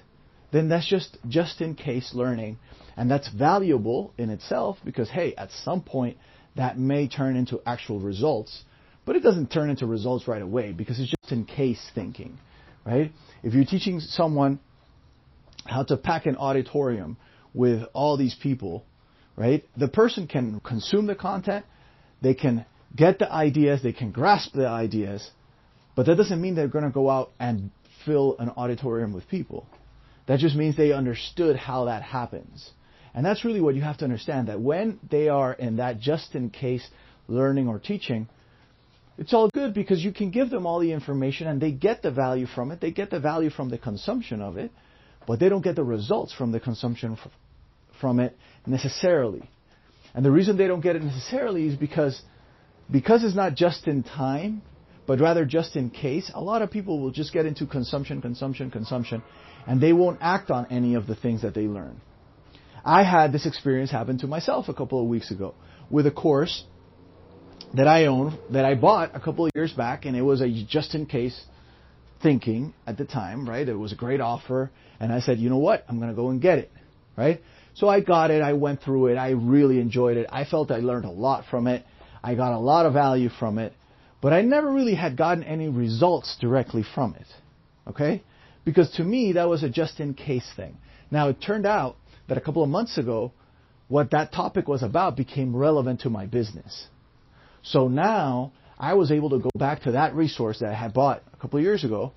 then 0.51 0.69
that's 0.69 0.87
just 0.87 1.17
just 1.27 1.61
in 1.61 1.75
case 1.75 2.11
learning. 2.13 2.57
And 2.97 3.09
that's 3.09 3.29
valuable 3.29 4.13
in 4.17 4.29
itself 4.29 4.77
because, 4.83 5.09
hey, 5.09 5.33
at 5.35 5.49
some 5.63 5.81
point 5.81 6.17
that 6.55 6.77
may 6.77 7.07
turn 7.07 7.37
into 7.37 7.61
actual 7.65 7.99
results, 7.99 8.63
but 9.05 9.15
it 9.15 9.21
doesn't 9.21 9.47
turn 9.47 9.69
into 9.69 9.85
results 9.85 10.27
right 10.27 10.41
away 10.41 10.73
because 10.73 10.99
it's 10.99 11.09
just 11.09 11.31
in 11.31 11.45
case 11.45 11.81
thinking, 11.95 12.37
right? 12.85 13.11
If 13.43 13.53
you're 13.53 13.65
teaching 13.65 13.99
someone 13.99 14.59
how 15.65 15.83
to 15.83 15.95
pack 15.95 16.25
an 16.25 16.35
auditorium 16.35 17.17
with 17.53 17.83
all 17.93 18.17
these 18.17 18.35
people, 18.35 18.83
right? 19.35 19.63
The 19.77 19.87
person 19.87 20.27
can 20.27 20.59
consume 20.61 21.07
the 21.07 21.15
content, 21.15 21.65
they 22.21 22.33
can 22.33 22.65
get 22.95 23.19
the 23.19 23.31
ideas, 23.31 23.81
they 23.83 23.93
can 23.93 24.11
grasp 24.11 24.53
the 24.53 24.67
ideas, 24.67 25.29
but 25.95 26.05
that 26.05 26.15
doesn't 26.15 26.41
mean 26.41 26.55
they're 26.55 26.67
going 26.67 26.85
to 26.85 26.91
go 26.91 27.09
out 27.09 27.31
and 27.39 27.71
fill 28.05 28.35
an 28.39 28.49
auditorium 28.49 29.13
with 29.13 29.27
people. 29.27 29.67
That 30.27 30.39
just 30.39 30.55
means 30.55 30.77
they 30.77 30.93
understood 30.93 31.55
how 31.55 31.85
that 31.85 32.03
happens. 32.03 32.69
And 33.13 33.25
that's 33.25 33.43
really 33.43 33.59
what 33.59 33.75
you 33.75 33.81
have 33.81 33.97
to 33.97 34.05
understand 34.05 34.47
that 34.47 34.61
when 34.61 34.99
they 35.09 35.27
are 35.27 35.53
in 35.53 35.77
that 35.77 35.99
just 35.99 36.35
in 36.35 36.49
case 36.49 36.87
learning 37.27 37.67
or 37.67 37.79
teaching, 37.79 38.29
it's 39.17 39.33
all 39.33 39.49
good 39.53 39.73
because 39.73 40.03
you 40.03 40.13
can 40.13 40.31
give 40.31 40.49
them 40.49 40.65
all 40.65 40.79
the 40.79 40.93
information 40.93 41.47
and 41.47 41.61
they 41.61 41.71
get 41.71 42.01
the 42.01 42.11
value 42.11 42.47
from 42.47 42.71
it. 42.71 42.79
They 42.79 42.91
get 42.91 43.09
the 43.09 43.19
value 43.19 43.49
from 43.49 43.69
the 43.69 43.77
consumption 43.77 44.41
of 44.41 44.57
it, 44.57 44.71
but 45.27 45.39
they 45.39 45.49
don't 45.49 45.61
get 45.61 45.75
the 45.75 45.83
results 45.83 46.33
from 46.33 46.51
the 46.51 46.59
consumption 46.59 47.17
from 47.99 48.19
it 48.19 48.37
necessarily. 48.65 49.49
And 50.13 50.25
the 50.25 50.31
reason 50.31 50.57
they 50.57 50.67
don't 50.67 50.81
get 50.81 50.95
it 50.95 51.03
necessarily 51.03 51.67
is 51.67 51.75
because 51.75 52.21
because 52.89 53.23
it's 53.23 53.35
not 53.35 53.55
just 53.55 53.87
in 53.87 54.03
time, 54.03 54.61
but 55.07 55.19
rather 55.19 55.45
just 55.45 55.75
in 55.75 55.89
case, 55.89 56.29
a 56.33 56.41
lot 56.41 56.61
of 56.61 56.71
people 56.71 56.99
will 56.99 57.11
just 57.11 57.31
get 57.31 57.45
into 57.45 57.65
consumption, 57.65 58.21
consumption, 58.21 58.69
consumption, 58.69 59.23
and 59.65 59.79
they 59.79 59.93
won't 59.93 60.19
act 60.21 60.51
on 60.51 60.67
any 60.69 60.95
of 60.95 61.07
the 61.07 61.15
things 61.15 61.43
that 61.43 61.53
they 61.53 61.67
learn. 61.67 62.01
I 62.83 63.03
had 63.03 63.31
this 63.31 63.45
experience 63.45 63.91
happen 63.91 64.17
to 64.19 64.27
myself 64.27 64.67
a 64.67 64.73
couple 64.73 65.01
of 65.01 65.07
weeks 65.07 65.31
ago 65.31 65.53
with 65.89 66.05
a 66.07 66.11
course 66.11 66.65
that 67.73 67.87
I 67.87 68.07
own, 68.07 68.37
that 68.49 68.65
I 68.65 68.75
bought 68.75 69.15
a 69.15 69.19
couple 69.19 69.45
of 69.45 69.51
years 69.55 69.71
back, 69.71 70.05
and 70.05 70.17
it 70.17 70.21
was 70.21 70.41
a 70.41 70.49
just 70.65 70.95
in 70.95 71.05
case 71.05 71.39
thinking 72.21 72.73
at 72.85 72.97
the 72.97 73.05
time, 73.05 73.47
right? 73.47 73.67
It 73.67 73.75
was 73.75 73.91
a 73.91 73.95
great 73.95 74.21
offer, 74.21 74.71
and 74.99 75.11
I 75.11 75.19
said, 75.19 75.39
you 75.39 75.49
know 75.49 75.57
what? 75.57 75.85
I'm 75.87 75.97
going 75.97 76.09
to 76.09 76.15
go 76.15 76.29
and 76.29 76.41
get 76.41 76.59
it, 76.59 76.71
right? 77.17 77.41
So 77.73 77.87
I 77.87 78.01
got 78.01 78.31
it, 78.31 78.41
I 78.41 78.53
went 78.53 78.81
through 78.81 79.07
it, 79.07 79.15
I 79.15 79.31
really 79.31 79.79
enjoyed 79.79 80.17
it. 80.17 80.27
I 80.31 80.45
felt 80.45 80.71
I 80.71 80.79
learned 80.79 81.05
a 81.05 81.11
lot 81.11 81.45
from 81.49 81.67
it. 81.67 81.85
I 82.23 82.35
got 82.35 82.53
a 82.53 82.59
lot 82.59 82.85
of 82.85 82.93
value 82.93 83.29
from 83.29 83.57
it, 83.57 83.73
but 84.21 84.33
I 84.33 84.41
never 84.41 84.71
really 84.71 84.93
had 84.93 85.17
gotten 85.17 85.43
any 85.43 85.69
results 85.69 86.37
directly 86.39 86.83
from 86.95 87.15
it. 87.15 87.27
Okay? 87.87 88.23
Because 88.63 88.91
to 88.91 89.03
me, 89.03 89.33
that 89.33 89.47
was 89.47 89.63
a 89.63 89.69
just 89.69 89.99
in 89.99 90.13
case 90.13 90.47
thing. 90.55 90.77
Now, 91.09 91.29
it 91.29 91.41
turned 91.41 91.65
out 91.65 91.95
that 92.27 92.37
a 92.37 92.41
couple 92.41 92.63
of 92.63 92.69
months 92.69 92.97
ago, 92.97 93.31
what 93.87 94.11
that 94.11 94.31
topic 94.31 94.67
was 94.67 94.83
about 94.83 95.17
became 95.17 95.55
relevant 95.55 96.01
to 96.01 96.09
my 96.09 96.25
business. 96.25 96.87
So 97.63 97.87
now 97.87 98.53
I 98.81 98.95
was 98.95 99.11
able 99.11 99.29
to 99.29 99.37
go 99.37 99.51
back 99.55 99.83
to 99.83 99.91
that 99.91 100.15
resource 100.15 100.59
that 100.59 100.71
I 100.71 100.73
had 100.73 100.91
bought 100.91 101.21
a 101.31 101.37
couple 101.37 101.59
of 101.59 101.63
years 101.63 101.83
ago 101.83 102.13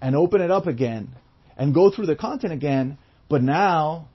and 0.00 0.16
open 0.16 0.40
it 0.40 0.50
up 0.50 0.66
again 0.66 1.10
and 1.54 1.74
go 1.74 1.90
through 1.90 2.06
the 2.06 2.16
content 2.16 2.54
again, 2.54 2.96
but 3.28 3.42
now 3.42 4.08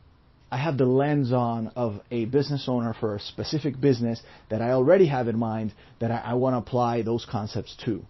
I 0.51 0.57
have 0.57 0.79
the 0.79 0.87
lens 0.87 1.31
on 1.31 1.67
of 1.75 2.01
a 2.09 2.25
business 2.25 2.65
owner 2.67 2.95
for 2.99 3.15
a 3.15 3.19
specific 3.19 3.79
business 3.79 4.23
that 4.49 4.63
I 4.63 4.71
already 4.71 5.05
have 5.05 5.27
in 5.27 5.37
mind 5.37 5.71
that 5.99 6.09
I, 6.09 6.17
I 6.17 6.33
want 6.33 6.55
to 6.55 6.57
apply 6.57 7.03
those 7.03 7.27
concepts 7.29 7.77
to. 7.85 8.03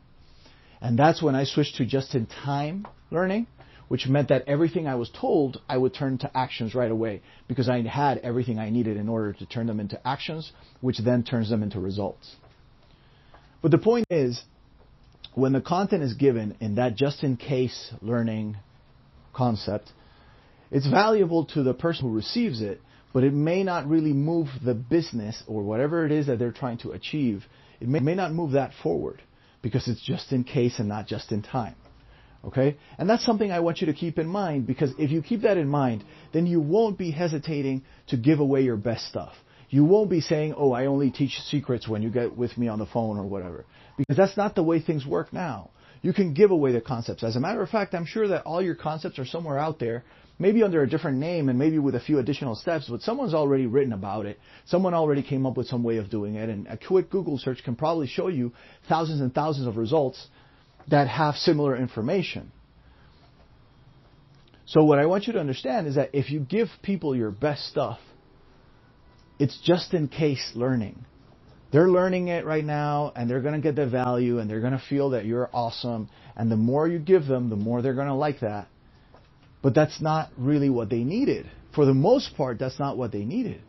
And 0.79 0.97
that's 0.97 1.21
when 1.21 1.35
I 1.35 1.43
switched 1.43 1.75
to 1.75 1.85
just 1.85 2.15
in 2.15 2.27
time 2.27 2.87
learning, 3.11 3.47
which 3.89 4.07
meant 4.07 4.29
that 4.29 4.47
everything 4.47 4.87
I 4.87 4.95
was 4.95 5.09
told, 5.09 5.59
I 5.67 5.75
would 5.75 5.93
turn 5.93 6.19
to 6.19 6.37
actions 6.37 6.73
right 6.73 6.89
away 6.89 7.21
because 7.49 7.67
I 7.67 7.81
had 7.81 8.19
everything 8.19 8.59
I 8.59 8.69
needed 8.69 8.95
in 8.95 9.09
order 9.09 9.33
to 9.33 9.45
turn 9.45 9.67
them 9.67 9.81
into 9.81 9.99
actions, 10.07 10.53
which 10.79 10.99
then 10.99 11.23
turns 11.23 11.49
them 11.49 11.63
into 11.63 11.81
results. 11.81 12.37
But 13.65 13.71
the 13.71 13.79
point 13.79 14.05
is, 14.11 14.43
when 15.33 15.51
the 15.51 15.59
content 15.59 16.03
is 16.03 16.13
given 16.13 16.55
in 16.59 16.75
that 16.75 16.93
just 16.93 17.23
in 17.23 17.35
case 17.35 17.91
learning 17.99 18.57
concept, 19.33 19.91
it's 20.69 20.85
valuable 20.85 21.45
to 21.45 21.63
the 21.63 21.73
person 21.73 22.07
who 22.07 22.15
receives 22.15 22.61
it, 22.61 22.79
but 23.11 23.23
it 23.23 23.33
may 23.33 23.63
not 23.63 23.89
really 23.89 24.13
move 24.13 24.49
the 24.63 24.75
business 24.75 25.41
or 25.47 25.63
whatever 25.63 26.05
it 26.05 26.11
is 26.11 26.27
that 26.27 26.37
they're 26.37 26.51
trying 26.51 26.77
to 26.77 26.91
achieve. 26.91 27.43
It 27.79 27.87
may, 27.87 28.01
may 28.01 28.13
not 28.13 28.33
move 28.33 28.51
that 28.51 28.69
forward 28.83 29.23
because 29.63 29.87
it's 29.87 30.05
just 30.05 30.31
in 30.31 30.43
case 30.43 30.77
and 30.77 30.87
not 30.87 31.07
just 31.07 31.31
in 31.31 31.41
time. 31.41 31.73
Okay? 32.45 32.77
And 32.99 33.09
that's 33.09 33.25
something 33.25 33.51
I 33.51 33.61
want 33.61 33.81
you 33.81 33.87
to 33.87 33.93
keep 33.93 34.19
in 34.19 34.27
mind 34.27 34.67
because 34.67 34.93
if 34.99 35.09
you 35.09 35.23
keep 35.23 35.41
that 35.41 35.57
in 35.57 35.67
mind, 35.67 36.03
then 36.33 36.45
you 36.45 36.61
won't 36.61 36.99
be 36.99 37.09
hesitating 37.09 37.81
to 38.09 38.17
give 38.17 38.39
away 38.39 38.61
your 38.61 38.77
best 38.77 39.07
stuff. 39.07 39.33
You 39.69 39.83
won't 39.83 40.09
be 40.09 40.21
saying, 40.21 40.53
oh, 40.57 40.71
I 40.71 40.85
only 40.85 41.11
teach 41.11 41.39
secrets 41.49 41.87
when 41.87 42.01
you 42.01 42.09
get 42.09 42.37
with 42.37 42.57
me 42.57 42.67
on 42.67 42.79
the 42.79 42.85
phone 42.85 43.17
or 43.17 43.25
whatever. 43.25 43.65
Because 43.97 44.17
that's 44.17 44.37
not 44.37 44.55
the 44.55 44.63
way 44.63 44.79
things 44.79 45.05
work 45.05 45.33
now. 45.33 45.71
You 46.01 46.13
can 46.13 46.33
give 46.33 46.51
away 46.51 46.71
the 46.71 46.81
concepts. 46.81 47.23
As 47.23 47.35
a 47.35 47.39
matter 47.39 47.61
of 47.61 47.69
fact, 47.69 47.95
I'm 47.95 48.05
sure 48.05 48.27
that 48.27 48.43
all 48.43 48.61
your 48.61 48.75
concepts 48.75 49.17
are 49.17 49.25
somewhere 49.25 49.57
out 49.57 49.79
there 49.79 50.03
maybe 50.37 50.63
under 50.63 50.83
a 50.83 50.89
different 50.89 51.17
name 51.17 51.49
and 51.49 51.57
maybe 51.57 51.79
with 51.79 51.95
a 51.95 51.99
few 51.99 52.19
additional 52.19 52.55
steps, 52.55 52.87
but 52.89 53.01
someone's 53.01 53.33
already 53.33 53.65
written 53.65 53.93
about 53.93 54.25
it. 54.25 54.39
Someone 54.65 54.93
already 54.93 55.23
came 55.23 55.45
up 55.45 55.57
with 55.57 55.67
some 55.67 55.83
way 55.83 55.97
of 55.97 56.09
doing 56.09 56.35
it, 56.35 56.49
and 56.49 56.67
a 56.67 56.77
quick 56.77 57.09
Google 57.09 57.37
search 57.37 57.63
can 57.63 57.75
probably 57.75 58.07
show 58.07 58.27
you 58.27 58.53
thousands 58.89 59.21
and 59.21 59.33
thousands 59.33 59.67
of 59.67 59.77
results 59.77 60.27
that 60.89 61.07
have 61.07 61.35
similar 61.35 61.75
information. 61.75 62.51
So 64.65 64.83
what 64.83 64.99
I 64.99 65.05
want 65.05 65.27
you 65.27 65.33
to 65.33 65.39
understand 65.39 65.87
is 65.87 65.95
that 65.95 66.09
if 66.13 66.31
you 66.31 66.39
give 66.39 66.67
people 66.81 67.15
your 67.15 67.31
best 67.31 67.67
stuff, 67.67 67.99
it's 69.39 69.59
just 69.61 69.93
in 69.93 70.07
case 70.07 70.51
learning. 70.55 71.05
They're 71.71 71.89
learning 71.89 72.29
it 72.29 72.45
right 72.45 72.63
now 72.63 73.11
and 73.15 73.29
they're 73.29 73.41
going 73.41 73.55
to 73.55 73.59
get 73.59 73.75
the 73.75 73.87
value 73.87 74.39
and 74.39 74.49
they're 74.49 74.61
going 74.61 74.73
to 74.73 74.83
feel 74.89 75.09
that 75.09 75.25
you're 75.25 75.49
awesome. 75.51 76.09
And 76.35 76.49
the 76.49 76.55
more 76.55 76.87
you 76.87 76.99
give 76.99 77.25
them, 77.25 77.49
the 77.49 77.55
more 77.55 77.81
they're 77.81 77.93
going 77.93 78.07
to 78.07 78.13
like 78.13 78.39
that. 78.39 78.67
But 79.61 79.73
that's 79.73 79.99
not 79.99 80.29
really 80.37 80.69
what 80.69 80.89
they 80.89 81.03
needed. 81.03 81.49
For 81.73 81.85
the 81.85 81.93
most 81.93 82.37
part, 82.37 82.59
that's 82.59 82.79
not 82.79 82.97
what 82.97 83.11
they 83.11 83.25
needed. 83.25 83.61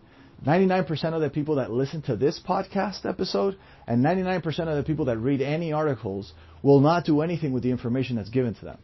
99% 0.47 1.15
of 1.15 1.21
the 1.21 1.31
people 1.31 1.57
that 1.57 1.71
listen 1.71 2.03
to 2.03 2.17
this 2.17 2.39
podcast 2.47 3.07
episode 3.07 3.59
and 3.87 4.05
99% 4.05 4.45
of 4.47 4.77
the 4.77 4.85
people 4.87 5.07
that 5.07 5.19
read 5.19 5.41
any 5.41 5.73
articles 5.73 6.33
will 6.63 6.81
not 6.81 7.07
do 7.07 7.23
anything 7.23 7.53
with 7.53 7.63
the 7.63 7.71
information 7.71 8.17
that's 8.17 8.29
given 8.29 8.55
to 8.55 8.65
them. 8.65 8.79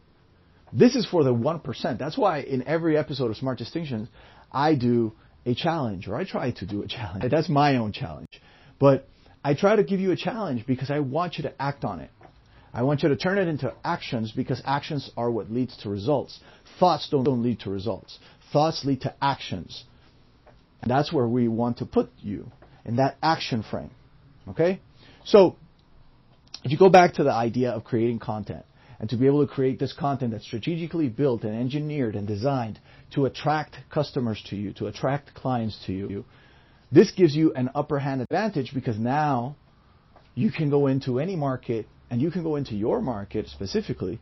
This 0.73 0.97
is 0.97 1.07
for 1.07 1.23
the 1.23 1.35
1%. 1.35 1.99
That's 1.99 2.17
why 2.17 2.41
in 2.41 2.67
every 2.67 2.97
episode 2.97 3.31
of 3.31 3.37
Smart 3.37 3.59
Distinctions, 3.59 4.09
I 4.51 4.75
do 4.75 5.13
a 5.45 5.55
challenge, 5.55 6.09
or 6.09 6.17
I 6.17 6.25
try 6.25 6.51
to 6.53 6.67
do 6.67 6.83
a 6.83 6.89
challenge. 6.89 7.25
That's 7.31 7.49
my 7.49 7.77
own 7.77 7.93
challenge. 7.93 8.29
But 8.79 9.09
I 9.45 9.55
try 9.55 9.77
to 9.77 9.85
give 9.85 10.01
you 10.01 10.13
a 10.13 10.17
challenge 10.17 10.67
because 10.67 10.91
I 10.91 11.01
want 11.01 11.37
you 11.37 11.43
to 11.45 11.63
act 11.63 11.85
on 11.85 12.01
it. 12.01 12.11
I 12.75 12.83
want 12.83 13.03
you 13.03 13.11
to 13.11 13.17
turn 13.17 13.39
it 13.39 13.49
into 13.49 13.73
actions 13.85 14.33
because 14.33 14.63
actions 14.65 15.11
are 15.17 15.31
what 15.31 15.51
leads 15.51 15.77
to 15.79 15.91
results. 15.91 16.41
Thoughts 16.79 17.09
don't, 17.11 17.25
don't 17.25 17.43
lead 17.43 17.61
to 17.61 17.71
results. 17.71 18.19
Thoughts 18.53 18.85
lead 18.85 19.03
to 19.03 19.15
actions. 19.21 19.85
And 20.81 20.91
that's 20.91 21.13
where 21.13 21.29
we 21.29 21.49
want 21.49 21.79
to 21.79 21.87
put 21.87 22.11
you, 22.19 22.51
in 22.85 22.97
that 22.97 23.17
action 23.23 23.63
frame. 23.63 23.91
Okay? 24.49 24.81
So, 25.25 25.57
if 26.65 26.71
you 26.71 26.79
go 26.79 26.89
back 26.89 27.15
to 27.15 27.25
the 27.25 27.33
idea 27.33 27.71
of 27.71 27.85
creating 27.85 28.21
content, 28.21 28.65
and 28.99 29.11
to 29.11 29.17
be 29.17 29.27
able 29.27 29.45
to 29.45 29.53
create 29.53 29.81
this 29.81 29.93
content 29.93 30.31
that's 30.31 30.45
strategically 30.45 31.09
built 31.09 31.43
and 31.43 31.55
engineered 31.57 32.15
and 32.15 32.27
designed 32.27 32.79
to 33.15 33.27
attract 33.27 33.77
customers 33.91 34.43
to 34.51 34.57
you, 34.57 34.73
to 34.75 34.87
attract 34.87 35.35
clients 35.35 35.79
to 35.87 35.93
you, 35.93 36.25
this 36.91 37.11
gives 37.13 37.35
you 37.35 37.53
an 37.55 37.71
upper 37.75 37.99
hand 37.99 38.21
advantage 38.21 38.73
because 38.75 38.99
now 38.99 39.57
you 40.35 40.51
can 40.51 40.71
go 40.71 40.87
into 40.87 41.19
any 41.19 41.37
market 41.37 41.87
and 42.11 42.21
you 42.21 42.31
can 42.31 42.43
go 42.43 42.57
into 42.57 42.75
your 42.75 43.01
market 43.01 43.49
specifically 43.49 44.21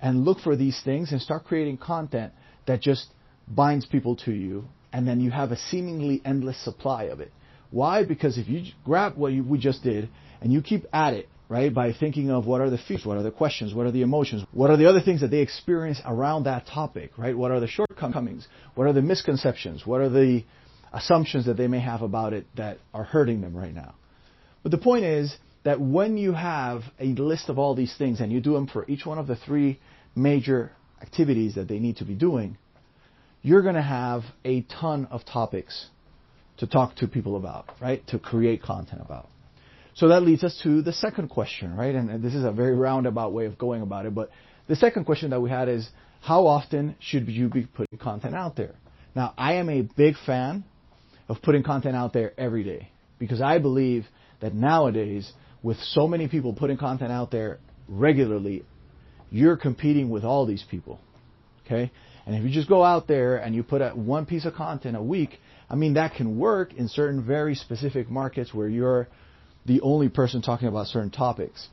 and 0.00 0.24
look 0.24 0.40
for 0.40 0.56
these 0.56 0.80
things 0.84 1.12
and 1.12 1.20
start 1.22 1.44
creating 1.44 1.78
content 1.78 2.32
that 2.66 2.80
just 2.80 3.06
binds 3.46 3.86
people 3.86 4.16
to 4.16 4.32
you, 4.32 4.64
and 4.92 5.06
then 5.06 5.20
you 5.20 5.30
have 5.30 5.52
a 5.52 5.56
seemingly 5.56 6.20
endless 6.24 6.62
supply 6.64 7.04
of 7.04 7.20
it. 7.20 7.32
Why? 7.70 8.04
Because 8.04 8.38
if 8.38 8.48
you 8.48 8.72
grab 8.84 9.16
what 9.16 9.32
you, 9.32 9.42
we 9.44 9.58
just 9.58 9.82
did 9.82 10.08
and 10.40 10.52
you 10.52 10.60
keep 10.60 10.84
at 10.92 11.14
it, 11.14 11.28
right, 11.52 11.74
by 11.74 11.92
thinking 11.92 12.30
of 12.30 12.46
what 12.46 12.62
are 12.62 12.70
the 12.70 12.78
fears, 12.78 13.04
what 13.04 13.18
are 13.18 13.22
the 13.22 13.30
questions, 13.30 13.74
what 13.74 13.84
are 13.84 13.90
the 13.90 14.00
emotions, 14.00 14.42
what 14.52 14.70
are 14.70 14.78
the 14.78 14.88
other 14.88 15.02
things 15.02 15.20
that 15.20 15.30
they 15.30 15.40
experience 15.40 16.00
around 16.06 16.44
that 16.44 16.66
topic, 16.66 17.10
right? 17.18 17.36
What 17.36 17.50
are 17.50 17.60
the 17.60 17.66
shortcomings? 17.68 18.48
What 18.74 18.86
are 18.86 18.94
the 18.94 19.02
misconceptions? 19.02 19.86
What 19.86 20.00
are 20.00 20.08
the 20.08 20.44
assumptions 20.94 21.44
that 21.44 21.58
they 21.58 21.66
may 21.66 21.80
have 21.80 22.00
about 22.00 22.32
it 22.32 22.46
that 22.56 22.78
are 22.94 23.04
hurting 23.04 23.42
them 23.42 23.54
right 23.54 23.74
now? 23.74 23.94
But 24.62 24.72
the 24.72 24.78
point 24.78 25.04
is 25.04 25.36
that 25.64 25.78
when 25.78 26.16
you 26.16 26.32
have 26.32 26.84
a 26.98 27.08
list 27.08 27.50
of 27.50 27.58
all 27.58 27.74
these 27.74 27.94
things 27.98 28.22
and 28.22 28.32
you 28.32 28.40
do 28.40 28.54
them 28.54 28.66
for 28.66 28.86
each 28.88 29.04
one 29.04 29.18
of 29.18 29.26
the 29.26 29.36
three 29.36 29.78
major 30.16 30.72
activities 31.02 31.56
that 31.56 31.68
they 31.68 31.78
need 31.78 31.98
to 31.98 32.06
be 32.06 32.14
doing, 32.14 32.56
you're 33.42 33.62
going 33.62 33.74
to 33.74 33.82
have 33.82 34.22
a 34.46 34.62
ton 34.62 35.06
of 35.10 35.26
topics 35.26 35.88
to 36.56 36.66
talk 36.66 36.96
to 36.96 37.06
people 37.06 37.36
about, 37.36 37.66
right? 37.78 38.06
To 38.06 38.18
create 38.18 38.62
content 38.62 39.02
about. 39.04 39.28
So 39.94 40.08
that 40.08 40.22
leads 40.22 40.42
us 40.42 40.58
to 40.62 40.82
the 40.82 40.92
second 40.92 41.28
question, 41.28 41.76
right? 41.76 41.94
And 41.94 42.22
this 42.22 42.34
is 42.34 42.44
a 42.44 42.52
very 42.52 42.74
roundabout 42.74 43.32
way 43.32 43.44
of 43.44 43.58
going 43.58 43.82
about 43.82 44.06
it, 44.06 44.14
but 44.14 44.30
the 44.68 44.76
second 44.76 45.04
question 45.04 45.30
that 45.30 45.40
we 45.40 45.50
had 45.50 45.68
is 45.68 45.88
how 46.22 46.46
often 46.46 46.96
should 47.00 47.28
you 47.28 47.48
be 47.48 47.66
putting 47.66 47.98
content 47.98 48.34
out 48.34 48.56
there? 48.56 48.74
Now, 49.14 49.34
I 49.36 49.54
am 49.54 49.68
a 49.68 49.82
big 49.82 50.14
fan 50.24 50.64
of 51.28 51.42
putting 51.42 51.62
content 51.62 51.96
out 51.96 52.12
there 52.12 52.32
every 52.38 52.64
day 52.64 52.90
because 53.18 53.40
I 53.40 53.58
believe 53.58 54.06
that 54.40 54.54
nowadays, 54.54 55.30
with 55.62 55.78
so 55.78 56.08
many 56.08 56.28
people 56.28 56.54
putting 56.54 56.76
content 56.76 57.12
out 57.12 57.30
there 57.30 57.58
regularly, 57.88 58.64
you're 59.30 59.56
competing 59.56 60.10
with 60.10 60.24
all 60.24 60.46
these 60.46 60.64
people. 60.70 61.00
Okay? 61.66 61.90
And 62.24 62.36
if 62.36 62.42
you 62.44 62.50
just 62.50 62.68
go 62.68 62.82
out 62.84 63.08
there 63.08 63.36
and 63.36 63.54
you 63.54 63.62
put 63.62 63.82
out 63.82 63.96
one 63.96 64.26
piece 64.26 64.44
of 64.44 64.54
content 64.54 64.96
a 64.96 65.02
week, 65.02 65.38
I 65.68 65.74
mean, 65.74 65.94
that 65.94 66.14
can 66.14 66.38
work 66.38 66.72
in 66.74 66.88
certain 66.88 67.24
very 67.24 67.54
specific 67.54 68.10
markets 68.10 68.54
where 68.54 68.68
you're 68.68 69.08
the 69.66 69.80
only 69.80 70.08
person 70.08 70.42
talking 70.42 70.68
about 70.68 70.86
certain 70.86 71.10
topics, 71.10 71.68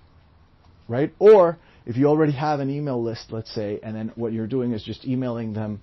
right? 0.88 1.14
Or 1.20 1.58
if 1.86 1.98
you 1.98 2.08
already 2.08 2.34
have 2.34 2.60
an 2.60 2.70
email 2.70 3.02
list, 3.02 3.32
let's 3.32 3.54
say, 3.54 3.80
and 3.82 3.96
then 3.96 4.12
what 4.16 4.34
you're 4.34 4.48
doing 4.48 4.74
is 4.74 4.84
just 4.84 5.06
emailing 5.06 5.54
them, 5.54 5.82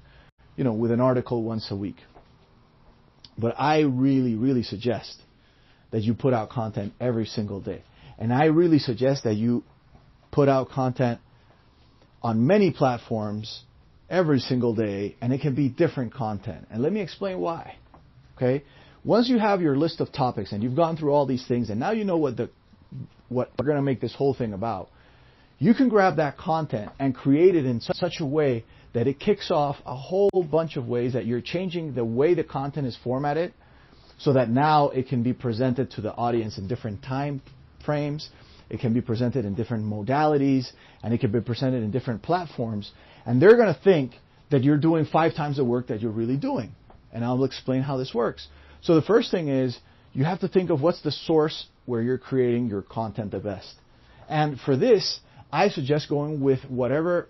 you 0.56 0.64
know, 0.64 0.72
with 0.72 0.90
an 0.90 1.00
article 1.00 1.42
once 1.42 1.70
a 1.70 1.76
week. 1.76 1.96
But 3.38 3.54
I 3.58 3.80
really, 3.80 4.34
really 4.34 4.62
suggest 4.62 5.20
that 5.90 6.02
you 6.02 6.14
put 6.14 6.32
out 6.32 6.50
content 6.50 6.94
every 7.00 7.26
single 7.26 7.60
day. 7.60 7.82
And 8.18 8.32
I 8.32 8.46
really 8.46 8.78
suggest 8.78 9.24
that 9.24 9.34
you 9.34 9.62
put 10.30 10.48
out 10.48 10.70
content 10.70 11.20
on 12.22 12.46
many 12.46 12.70
platforms 12.70 13.62
every 14.08 14.38
single 14.40 14.74
day, 14.74 15.16
and 15.20 15.32
it 15.32 15.40
can 15.40 15.54
be 15.54 15.68
different 15.68 16.14
content. 16.14 16.66
And 16.70 16.82
let 16.82 16.92
me 16.92 17.00
explain 17.00 17.38
why. 17.38 17.76
Okay? 18.36 18.64
Once 19.06 19.28
you 19.28 19.38
have 19.38 19.62
your 19.62 19.76
list 19.76 20.00
of 20.00 20.10
topics 20.10 20.50
and 20.50 20.64
you've 20.64 20.74
gone 20.74 20.96
through 20.96 21.12
all 21.12 21.26
these 21.26 21.46
things 21.46 21.70
and 21.70 21.78
now 21.78 21.92
you 21.92 22.04
know 22.04 22.16
what 22.16 22.36
the 22.36 22.50
what 23.28 23.50
we're 23.56 23.64
going 23.64 23.76
to 23.76 23.82
make 23.82 24.00
this 24.00 24.14
whole 24.14 24.34
thing 24.34 24.52
about, 24.52 24.88
you 25.60 25.74
can 25.74 25.88
grab 25.88 26.16
that 26.16 26.36
content 26.36 26.90
and 26.98 27.14
create 27.14 27.54
it 27.54 27.64
in 27.64 27.80
such 27.80 28.14
a 28.20 28.26
way 28.26 28.64
that 28.94 29.06
it 29.06 29.20
kicks 29.20 29.50
off 29.52 29.76
a 29.86 29.94
whole 29.94 30.30
bunch 30.50 30.76
of 30.76 30.88
ways 30.88 31.12
that 31.12 31.24
you're 31.24 31.40
changing 31.40 31.94
the 31.94 32.04
way 32.04 32.34
the 32.34 32.42
content 32.42 32.84
is 32.84 32.98
formatted 33.04 33.54
so 34.18 34.32
that 34.32 34.50
now 34.50 34.88
it 34.90 35.08
can 35.08 35.22
be 35.22 35.32
presented 35.32 35.88
to 35.90 36.00
the 36.00 36.12
audience 36.14 36.58
in 36.58 36.66
different 36.66 37.00
time 37.02 37.40
frames, 37.84 38.30
it 38.70 38.80
can 38.80 38.92
be 38.92 39.00
presented 39.00 39.44
in 39.44 39.54
different 39.54 39.84
modalities, 39.84 40.72
and 41.04 41.14
it 41.14 41.18
can 41.18 41.30
be 41.30 41.40
presented 41.40 41.84
in 41.84 41.92
different 41.92 42.22
platforms. 42.22 42.90
And 43.24 43.40
they're 43.40 43.56
going 43.56 43.72
to 43.72 43.80
think 43.80 44.12
that 44.50 44.64
you're 44.64 44.78
doing 44.78 45.04
five 45.04 45.34
times 45.36 45.58
the 45.58 45.64
work 45.64 45.88
that 45.88 46.00
you're 46.00 46.10
really 46.10 46.36
doing. 46.36 46.72
And 47.12 47.24
I'll 47.24 47.44
explain 47.44 47.82
how 47.82 47.96
this 47.98 48.12
works. 48.12 48.48
So 48.86 48.94
the 48.94 49.02
first 49.02 49.32
thing 49.32 49.48
is 49.48 49.76
you 50.12 50.22
have 50.24 50.38
to 50.40 50.48
think 50.48 50.70
of 50.70 50.80
what's 50.80 51.02
the 51.02 51.10
source 51.10 51.66
where 51.86 52.00
you're 52.02 52.18
creating 52.18 52.68
your 52.68 52.82
content 52.82 53.32
the 53.32 53.40
best. 53.40 53.74
And 54.28 54.60
for 54.60 54.76
this, 54.76 55.18
I 55.50 55.70
suggest 55.70 56.08
going 56.08 56.40
with 56.40 56.60
whatever 56.68 57.28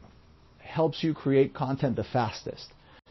helps 0.58 1.02
you 1.02 1.14
create 1.14 1.54
content 1.54 1.96
the 1.96 2.04
fastest. 2.04 2.66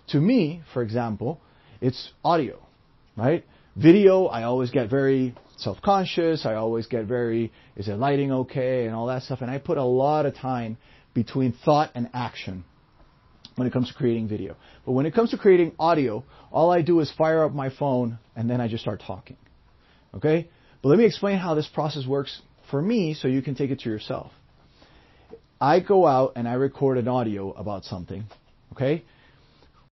To 0.10 0.20
me, 0.20 0.62
for 0.74 0.84
example, 0.84 1.42
it's 1.82 2.12
audio, 2.24 2.60
right? 3.18 3.44
Video, 3.76 4.26
I 4.26 4.44
always 4.44 4.70
get 4.70 4.92
very 4.92 5.34
self-conscious. 5.58 6.46
I 6.46 6.54
always 6.54 6.86
get 6.86 7.06
very, 7.06 7.52
is 7.76 7.88
the 7.88 7.98
lighting 7.98 8.32
okay 8.32 8.86
and 8.86 8.94
all 8.94 9.08
that 9.08 9.24
stuff. 9.24 9.42
And 9.42 9.50
I 9.50 9.58
put 9.58 9.80
a 9.80 9.84
lot 9.84 10.28
of 10.28 10.36
time 10.36 10.78
between 11.16 11.52
thought 11.66 11.90
and 11.96 12.12
action 12.14 12.64
when 13.56 13.68
it 13.68 13.74
comes 13.74 13.88
to 13.88 13.94
creating 13.94 14.28
video. 14.28 14.56
But 14.86 14.94
when 14.94 15.06
it 15.06 15.14
comes 15.14 15.32
to 15.32 15.38
creating 15.38 15.74
audio, 15.80 16.24
all 16.52 16.72
I 16.72 16.82
do 16.82 17.00
is 17.00 17.12
fire 17.12 17.44
up 17.44 17.54
my 17.54 17.70
phone 17.70 18.20
and 18.36 18.50
then 18.50 18.62
I 18.62 18.68
just 18.68 18.82
start 18.82 19.02
talking. 19.06 19.38
Okay? 20.14 20.50
But 20.82 20.90
let 20.90 20.98
me 20.98 21.06
explain 21.06 21.38
how 21.38 21.56
this 21.56 21.68
process 21.68 22.06
works 22.06 22.42
for 22.70 22.82
me 22.82 23.14
so 23.14 23.28
you 23.28 23.42
can 23.42 23.56
take 23.56 23.72
it 23.72 23.80
to 23.82 23.90
yourself. 23.90 24.32
I 25.60 25.80
go 25.80 26.06
out 26.06 26.34
and 26.36 26.48
I 26.48 26.54
record 26.54 26.98
an 26.98 27.08
audio 27.08 27.52
about 27.52 27.86
something. 27.86 28.26
Okay? 28.74 29.04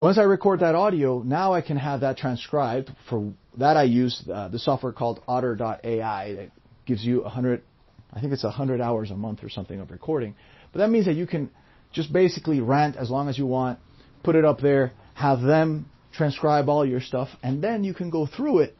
Once 0.00 0.16
I 0.16 0.22
record 0.22 0.60
that 0.60 0.74
audio, 0.74 1.20
now 1.22 1.52
I 1.52 1.60
can 1.60 1.76
have 1.76 2.00
that 2.00 2.16
transcribed. 2.16 2.90
For 3.10 3.34
that, 3.58 3.76
I 3.76 3.82
use 3.82 4.22
uh, 4.32 4.48
the 4.48 4.58
software 4.58 4.92
called 4.92 5.20
Otter.ai 5.28 6.34
that 6.34 6.50
gives 6.86 7.04
you 7.04 7.20
100, 7.20 7.62
I 8.10 8.20
think 8.20 8.32
it's 8.32 8.42
100 8.42 8.80
hours 8.80 9.10
a 9.10 9.14
month 9.14 9.44
or 9.44 9.50
something 9.50 9.78
of 9.78 9.90
recording. 9.90 10.34
But 10.72 10.78
that 10.78 10.88
means 10.88 11.04
that 11.04 11.16
you 11.16 11.26
can 11.26 11.50
just 11.92 12.12
basically 12.12 12.60
rant 12.60 12.96
as 12.96 13.10
long 13.10 13.28
as 13.28 13.38
you 13.38 13.46
want, 13.46 13.78
put 14.22 14.36
it 14.36 14.44
up 14.44 14.60
there, 14.60 14.92
have 15.14 15.40
them 15.40 15.86
transcribe 16.12 16.68
all 16.68 16.84
your 16.84 17.00
stuff, 17.00 17.28
and 17.42 17.62
then 17.62 17.84
you 17.84 17.94
can 17.94 18.10
go 18.10 18.26
through 18.26 18.60
it 18.60 18.76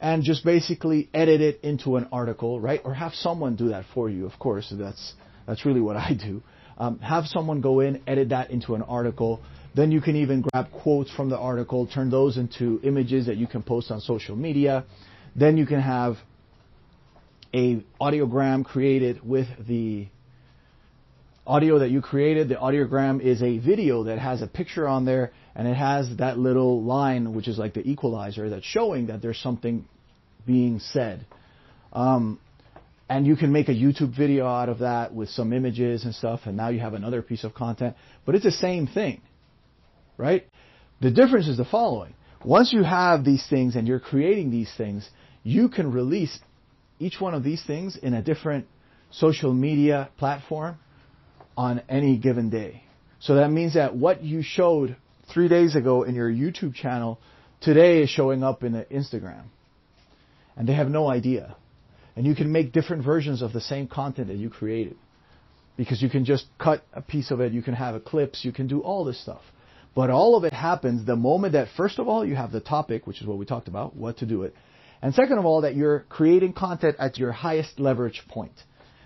and 0.00 0.22
just 0.22 0.44
basically 0.44 1.08
edit 1.14 1.40
it 1.40 1.60
into 1.62 1.96
an 1.96 2.08
article, 2.12 2.60
right? 2.60 2.80
Or 2.84 2.92
have 2.94 3.12
someone 3.14 3.56
do 3.56 3.68
that 3.70 3.84
for 3.94 4.10
you, 4.10 4.26
of 4.26 4.38
course. 4.38 4.72
That's 4.76 5.14
that's 5.46 5.64
really 5.64 5.80
what 5.80 5.96
I 5.96 6.12
do. 6.14 6.42
Um, 6.78 6.98
have 6.98 7.24
someone 7.26 7.60
go 7.60 7.80
in, 7.80 8.02
edit 8.06 8.30
that 8.30 8.50
into 8.50 8.74
an 8.74 8.82
article. 8.82 9.40
Then 9.74 9.92
you 9.92 10.00
can 10.00 10.16
even 10.16 10.42
grab 10.42 10.70
quotes 10.72 11.10
from 11.10 11.30
the 11.30 11.38
article, 11.38 11.86
turn 11.86 12.10
those 12.10 12.36
into 12.36 12.80
images 12.82 13.26
that 13.26 13.36
you 13.36 13.46
can 13.46 13.62
post 13.62 13.90
on 13.90 14.00
social 14.00 14.36
media. 14.36 14.84
Then 15.34 15.56
you 15.56 15.66
can 15.66 15.80
have 15.80 16.16
a 17.54 17.82
audiogram 18.00 18.64
created 18.64 19.26
with 19.26 19.46
the 19.66 20.08
audio 21.46 21.78
that 21.78 21.90
you 21.90 22.02
created. 22.02 22.48
The 22.48 22.56
audiogram 22.56 23.20
is 23.20 23.42
a 23.42 23.58
video 23.58 24.04
that 24.04 24.18
has 24.18 24.42
a 24.42 24.46
picture 24.46 24.88
on 24.88 25.04
there 25.04 25.32
and 25.54 25.66
it 25.66 25.76
has 25.76 26.16
that 26.16 26.38
little 26.38 26.82
line, 26.82 27.34
which 27.34 27.48
is 27.48 27.58
like 27.58 27.74
the 27.74 27.88
equalizer, 27.88 28.50
that's 28.50 28.66
showing 28.66 29.06
that 29.06 29.22
there's 29.22 29.38
something 29.38 29.86
being 30.46 30.80
said. 30.80 31.24
Um, 31.92 32.40
and 33.08 33.26
you 33.26 33.36
can 33.36 33.52
make 33.52 33.68
a 33.68 33.72
YouTube 33.72 34.16
video 34.16 34.46
out 34.46 34.68
of 34.68 34.80
that 34.80 35.14
with 35.14 35.28
some 35.30 35.52
images 35.52 36.04
and 36.04 36.14
stuff, 36.14 36.40
and 36.44 36.56
now 36.56 36.68
you 36.68 36.80
have 36.80 36.94
another 36.94 37.22
piece 37.22 37.44
of 37.44 37.54
content. 37.54 37.96
But 38.24 38.34
it's 38.34 38.44
the 38.44 38.50
same 38.50 38.86
thing, 38.86 39.20
right? 40.18 40.46
The 41.00 41.10
difference 41.10 41.46
is 41.46 41.56
the 41.56 41.64
following. 41.64 42.14
Once 42.44 42.72
you 42.72 42.82
have 42.82 43.24
these 43.24 43.46
things 43.48 43.76
and 43.76 43.86
you're 43.86 44.00
creating 44.00 44.50
these 44.50 44.72
things, 44.76 45.08
you 45.42 45.68
can 45.68 45.92
release 45.92 46.38
each 46.98 47.20
one 47.20 47.34
of 47.34 47.44
these 47.44 47.64
things 47.64 47.96
in 47.96 48.14
a 48.14 48.22
different 48.22 48.66
social 49.10 49.52
media 49.52 50.10
platform 50.18 50.78
on 51.56 51.82
any 51.88 52.16
given 52.16 52.50
day. 52.50 52.82
So 53.20 53.36
that 53.36 53.50
means 53.50 53.74
that 53.74 53.96
what 53.96 54.22
you 54.22 54.42
showed 54.42 54.96
three 55.32 55.48
days 55.48 55.74
ago 55.74 56.02
in 56.02 56.14
your 56.14 56.30
YouTube 56.30 56.74
channel 56.74 57.18
today 57.60 58.02
is 58.02 58.10
showing 58.10 58.42
up 58.42 58.62
in 58.62 58.72
Instagram. 58.92 59.44
And 60.56 60.68
they 60.68 60.74
have 60.74 60.88
no 60.88 61.08
idea. 61.08 61.56
And 62.14 62.26
you 62.26 62.34
can 62.34 62.50
make 62.50 62.72
different 62.72 63.04
versions 63.04 63.42
of 63.42 63.52
the 63.52 63.60
same 63.60 63.88
content 63.88 64.28
that 64.28 64.36
you 64.36 64.48
created. 64.48 64.96
Because 65.76 66.00
you 66.00 66.08
can 66.08 66.24
just 66.24 66.46
cut 66.58 66.82
a 66.94 67.02
piece 67.02 67.30
of 67.30 67.40
it, 67.40 67.52
you 67.52 67.62
can 67.62 67.74
have 67.74 68.02
clips, 68.04 68.44
you 68.44 68.52
can 68.52 68.66
do 68.66 68.80
all 68.80 69.04
this 69.04 69.20
stuff. 69.20 69.42
But 69.94 70.10
all 70.10 70.36
of 70.36 70.44
it 70.44 70.52
happens 70.52 71.04
the 71.04 71.16
moment 71.16 71.52
that, 71.52 71.68
first 71.76 71.98
of 71.98 72.08
all, 72.08 72.24
you 72.24 72.34
have 72.34 72.52
the 72.52 72.60
topic, 72.60 73.06
which 73.06 73.20
is 73.20 73.26
what 73.26 73.38
we 73.38 73.44
talked 73.44 73.68
about, 73.68 73.96
what 73.96 74.18
to 74.18 74.26
do 74.26 74.42
it. 74.42 74.54
And 75.02 75.14
second 75.14 75.38
of 75.38 75.44
all, 75.44 75.62
that 75.62 75.74
you're 75.74 76.00
creating 76.08 76.54
content 76.54 76.96
at 76.98 77.18
your 77.18 77.32
highest 77.32 77.78
leverage 77.78 78.22
point. 78.28 78.52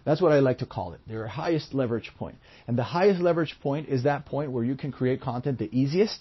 That's 0.05 0.21
what 0.21 0.33
I 0.33 0.41
like 0.41 0.59
to 0.59 0.67
call 0.67 0.93
it. 0.95 1.01
Their 1.07 1.27
highest 1.27 1.75
leverage 1.75 2.11
point. 2.19 2.37
And 2.67 2.77
the 2.79 2.83
highest 2.83 3.21
leverage 3.21 3.57
point 3.63 3.89
is 3.89 4.05
that 4.05 4.27
point 4.27 4.53
where 4.53 4.65
you 4.65 4.77
can 4.77 4.93
create 4.93 5.21
content 5.21 5.59
the 5.59 5.69
easiest. 5.77 6.21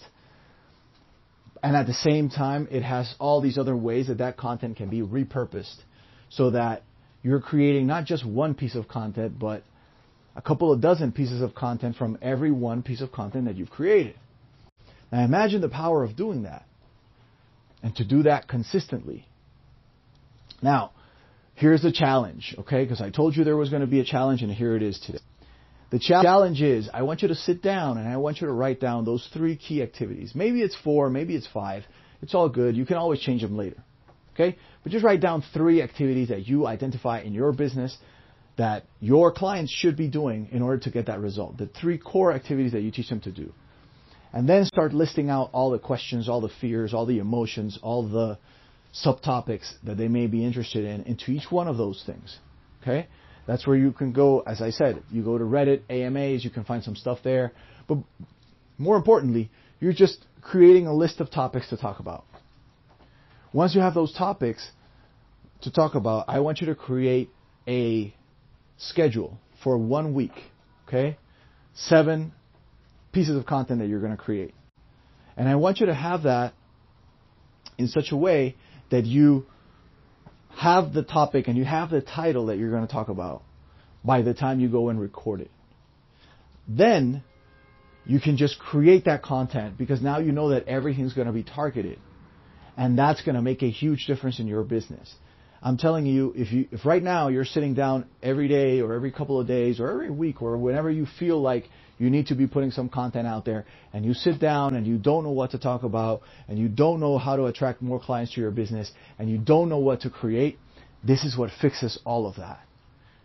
And 1.62 1.76
at 1.76 1.86
the 1.86 1.94
same 1.94 2.30
time, 2.30 2.68
it 2.70 2.82
has 2.82 3.14
all 3.18 3.40
these 3.40 3.58
other 3.58 3.76
ways 3.76 4.08
that 4.08 4.18
that 4.18 4.36
content 4.36 4.76
can 4.76 4.88
be 4.88 5.00
repurposed 5.00 5.76
so 6.28 6.50
that 6.50 6.82
you're 7.22 7.40
creating 7.40 7.86
not 7.86 8.04
just 8.04 8.24
one 8.24 8.54
piece 8.54 8.74
of 8.74 8.88
content, 8.88 9.38
but 9.38 9.62
a 10.36 10.42
couple 10.42 10.72
of 10.72 10.80
dozen 10.80 11.12
pieces 11.12 11.42
of 11.42 11.54
content 11.54 11.96
from 11.96 12.18
every 12.22 12.50
one 12.50 12.82
piece 12.82 13.00
of 13.00 13.12
content 13.12 13.46
that 13.46 13.56
you've 13.56 13.70
created. 13.70 14.14
Now 15.12 15.24
imagine 15.24 15.60
the 15.60 15.68
power 15.68 16.02
of 16.04 16.16
doing 16.16 16.44
that. 16.44 16.64
And 17.82 17.94
to 17.96 18.04
do 18.04 18.24
that 18.24 18.46
consistently. 18.46 19.26
Now, 20.62 20.92
Here's 21.60 21.82
the 21.82 21.92
challenge, 21.92 22.54
okay? 22.60 22.84
Because 22.84 23.02
I 23.02 23.10
told 23.10 23.36
you 23.36 23.44
there 23.44 23.54
was 23.54 23.68
going 23.68 23.82
to 23.82 23.86
be 23.86 24.00
a 24.00 24.04
challenge, 24.04 24.40
and 24.40 24.50
here 24.50 24.74
it 24.76 24.82
is 24.82 24.98
today. 24.98 25.18
The 25.90 25.98
challenge 25.98 26.62
is 26.62 26.88
I 26.90 27.02
want 27.02 27.20
you 27.20 27.28
to 27.28 27.34
sit 27.34 27.62
down 27.62 27.98
and 27.98 28.08
I 28.08 28.16
want 28.16 28.40
you 28.40 28.46
to 28.46 28.52
write 28.52 28.80
down 28.80 29.04
those 29.04 29.28
three 29.34 29.56
key 29.56 29.82
activities. 29.82 30.32
Maybe 30.34 30.62
it's 30.62 30.74
four, 30.82 31.10
maybe 31.10 31.36
it's 31.36 31.46
five. 31.48 31.82
It's 32.22 32.34
all 32.34 32.48
good. 32.48 32.76
You 32.76 32.86
can 32.86 32.96
always 32.96 33.20
change 33.20 33.42
them 33.42 33.58
later. 33.58 33.76
Okay? 34.32 34.56
But 34.82 34.92
just 34.92 35.04
write 35.04 35.20
down 35.20 35.44
three 35.52 35.82
activities 35.82 36.28
that 36.28 36.46
you 36.46 36.66
identify 36.66 37.20
in 37.20 37.34
your 37.34 37.52
business 37.52 37.94
that 38.56 38.84
your 39.00 39.30
clients 39.30 39.70
should 39.70 39.96
be 39.98 40.08
doing 40.08 40.48
in 40.52 40.62
order 40.62 40.78
to 40.84 40.90
get 40.90 41.06
that 41.06 41.20
result. 41.20 41.58
The 41.58 41.66
three 41.66 41.98
core 41.98 42.32
activities 42.32 42.72
that 42.72 42.80
you 42.80 42.90
teach 42.90 43.10
them 43.10 43.20
to 43.22 43.32
do. 43.32 43.52
And 44.32 44.48
then 44.48 44.64
start 44.64 44.94
listing 44.94 45.28
out 45.28 45.50
all 45.52 45.70
the 45.70 45.78
questions, 45.78 46.26
all 46.26 46.40
the 46.40 46.52
fears, 46.60 46.94
all 46.94 47.04
the 47.04 47.18
emotions, 47.18 47.78
all 47.82 48.08
the 48.08 48.38
subtopics 48.94 49.72
that 49.84 49.96
they 49.96 50.08
may 50.08 50.26
be 50.26 50.44
interested 50.44 50.84
in 50.84 51.02
into 51.04 51.30
each 51.30 51.50
one 51.50 51.68
of 51.68 51.76
those 51.76 52.02
things. 52.04 52.38
Okay? 52.82 53.06
That's 53.46 53.66
where 53.66 53.76
you 53.76 53.92
can 53.92 54.12
go, 54.12 54.40
as 54.40 54.60
I 54.60 54.70
said, 54.70 55.02
you 55.10 55.22
go 55.22 55.38
to 55.38 55.44
Reddit, 55.44 55.82
AMAs, 55.88 56.44
you 56.44 56.50
can 56.50 56.64
find 56.64 56.82
some 56.82 56.96
stuff 56.96 57.18
there. 57.22 57.52
But 57.88 57.98
more 58.78 58.96
importantly, 58.96 59.50
you're 59.80 59.92
just 59.92 60.24
creating 60.40 60.86
a 60.86 60.94
list 60.94 61.20
of 61.20 61.30
topics 61.30 61.68
to 61.70 61.76
talk 61.76 62.00
about. 62.00 62.24
Once 63.52 63.74
you 63.74 63.80
have 63.80 63.94
those 63.94 64.12
topics 64.12 64.70
to 65.62 65.70
talk 65.70 65.94
about, 65.94 66.26
I 66.28 66.40
want 66.40 66.60
you 66.60 66.68
to 66.68 66.74
create 66.74 67.30
a 67.66 68.14
schedule 68.78 69.38
for 69.62 69.76
one 69.76 70.14
week. 70.14 70.32
Okay? 70.86 71.16
Seven 71.74 72.32
pieces 73.12 73.36
of 73.36 73.46
content 73.46 73.80
that 73.80 73.88
you're 73.88 74.00
going 74.00 74.16
to 74.16 74.22
create. 74.22 74.54
And 75.36 75.48
I 75.48 75.56
want 75.56 75.80
you 75.80 75.86
to 75.86 75.94
have 75.94 76.24
that 76.24 76.54
in 77.78 77.88
such 77.88 78.12
a 78.12 78.16
way 78.16 78.56
that 78.90 79.04
you 79.04 79.46
have 80.56 80.92
the 80.92 81.02
topic 81.02 81.48
and 81.48 81.56
you 81.56 81.64
have 81.64 81.90
the 81.90 82.00
title 82.00 82.46
that 82.46 82.58
you're 82.58 82.70
going 82.70 82.86
to 82.86 82.92
talk 82.92 83.08
about 83.08 83.42
by 84.04 84.22
the 84.22 84.34
time 84.34 84.60
you 84.60 84.68
go 84.68 84.88
and 84.88 85.00
record 85.00 85.40
it. 85.40 85.50
Then 86.68 87.22
you 88.04 88.20
can 88.20 88.36
just 88.36 88.58
create 88.58 89.04
that 89.04 89.22
content 89.22 89.78
because 89.78 90.02
now 90.02 90.18
you 90.18 90.32
know 90.32 90.50
that 90.50 90.66
everything's 90.66 91.12
going 91.12 91.26
to 91.26 91.32
be 91.32 91.42
targeted. 91.42 91.98
And 92.76 92.98
that's 92.98 93.22
going 93.22 93.34
to 93.34 93.42
make 93.42 93.62
a 93.62 93.70
huge 93.70 94.06
difference 94.06 94.40
in 94.40 94.46
your 94.46 94.62
business. 94.62 95.14
I'm 95.62 95.76
telling 95.76 96.06
you, 96.06 96.32
if 96.34 96.52
you, 96.52 96.68
if 96.70 96.86
right 96.86 97.02
now 97.02 97.28
you're 97.28 97.44
sitting 97.44 97.74
down 97.74 98.06
every 98.22 98.48
day 98.48 98.80
or 98.80 98.94
every 98.94 99.12
couple 99.12 99.38
of 99.38 99.46
days 99.46 99.78
or 99.78 99.90
every 99.90 100.10
week 100.10 100.40
or 100.40 100.56
whenever 100.56 100.90
you 100.90 101.06
feel 101.18 101.40
like 101.40 101.64
you 101.98 102.08
need 102.08 102.28
to 102.28 102.34
be 102.34 102.46
putting 102.46 102.70
some 102.70 102.88
content 102.88 103.26
out 103.26 103.44
there 103.44 103.66
and 103.92 104.06
you 104.06 104.14
sit 104.14 104.40
down 104.40 104.74
and 104.74 104.86
you 104.86 104.96
don't 104.96 105.22
know 105.22 105.32
what 105.32 105.50
to 105.50 105.58
talk 105.58 105.82
about 105.82 106.22
and 106.48 106.58
you 106.58 106.66
don't 106.66 106.98
know 106.98 107.18
how 107.18 107.36
to 107.36 107.44
attract 107.44 107.82
more 107.82 108.00
clients 108.00 108.32
to 108.34 108.40
your 108.40 108.50
business 108.50 108.90
and 109.18 109.28
you 109.28 109.36
don't 109.36 109.68
know 109.68 109.78
what 109.78 110.00
to 110.00 110.08
create, 110.08 110.58
this 111.04 111.24
is 111.24 111.36
what 111.36 111.50
fixes 111.60 111.98
all 112.06 112.26
of 112.26 112.36
that. 112.36 112.60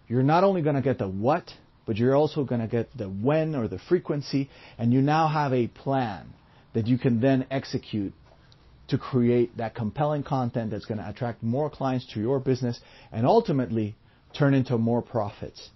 You're 0.10 0.24
not 0.24 0.44
only 0.44 0.62
going 0.62 0.76
to 0.76 0.82
get 0.82 0.98
the 0.98 1.08
what, 1.08 1.54
but 1.86 1.96
you're 1.96 2.16
also 2.16 2.44
going 2.44 2.60
to 2.60 2.68
get 2.68 2.90
the 2.98 3.06
when 3.06 3.56
or 3.56 3.70
the 3.70 3.80
frequency 3.80 4.50
and 4.78 4.92
you 4.92 5.02
now 5.02 5.30
have 5.30 5.54
a 5.54 5.68
plan 5.68 6.34
that 6.74 6.86
you 6.86 6.98
can 6.98 7.22
then 7.22 7.46
execute 7.50 8.12
to 8.88 8.98
create 8.98 9.58
that 9.58 9.76
compelling 9.76 10.24
content 10.24 10.72
that's 10.72 10.86
going 10.86 11.00
to 11.00 11.10
attract 11.10 11.42
more 11.42 11.70
clients 11.70 12.06
to 12.14 12.20
your 12.20 12.40
business 12.40 12.80
and 13.12 13.26
ultimately 13.26 13.96
turn 14.38 14.54
into 14.54 14.78
more 14.78 15.02
profits. 15.02 15.70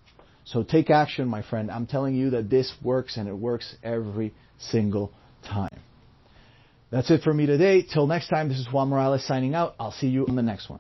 So 0.46 0.64
take 0.64 0.90
action, 0.90 1.28
my 1.28 1.42
friend. 1.42 1.70
I'm 1.70 1.86
telling 1.86 2.16
you 2.16 2.32
that 2.32 2.50
this 2.50 2.74
works 2.84 3.18
and 3.18 3.28
it 3.28 3.34
works 3.34 3.76
every 3.84 4.34
single 4.58 5.12
time. 5.44 5.80
That's 6.92 7.12
it 7.12 7.22
for 7.22 7.34
me 7.34 7.46
today. 7.46 7.84
Till 7.84 8.08
next 8.08 8.30
time, 8.30 8.50
this 8.50 8.58
is 8.58 8.68
Juan 8.72 8.90
Morales 8.90 9.26
signing 9.26 9.54
out. 9.54 9.76
I'll 9.80 9.92
see 9.92 10.08
you 10.08 10.26
on 10.28 10.36
the 10.36 10.42
next 10.42 10.70
one. 10.70 10.80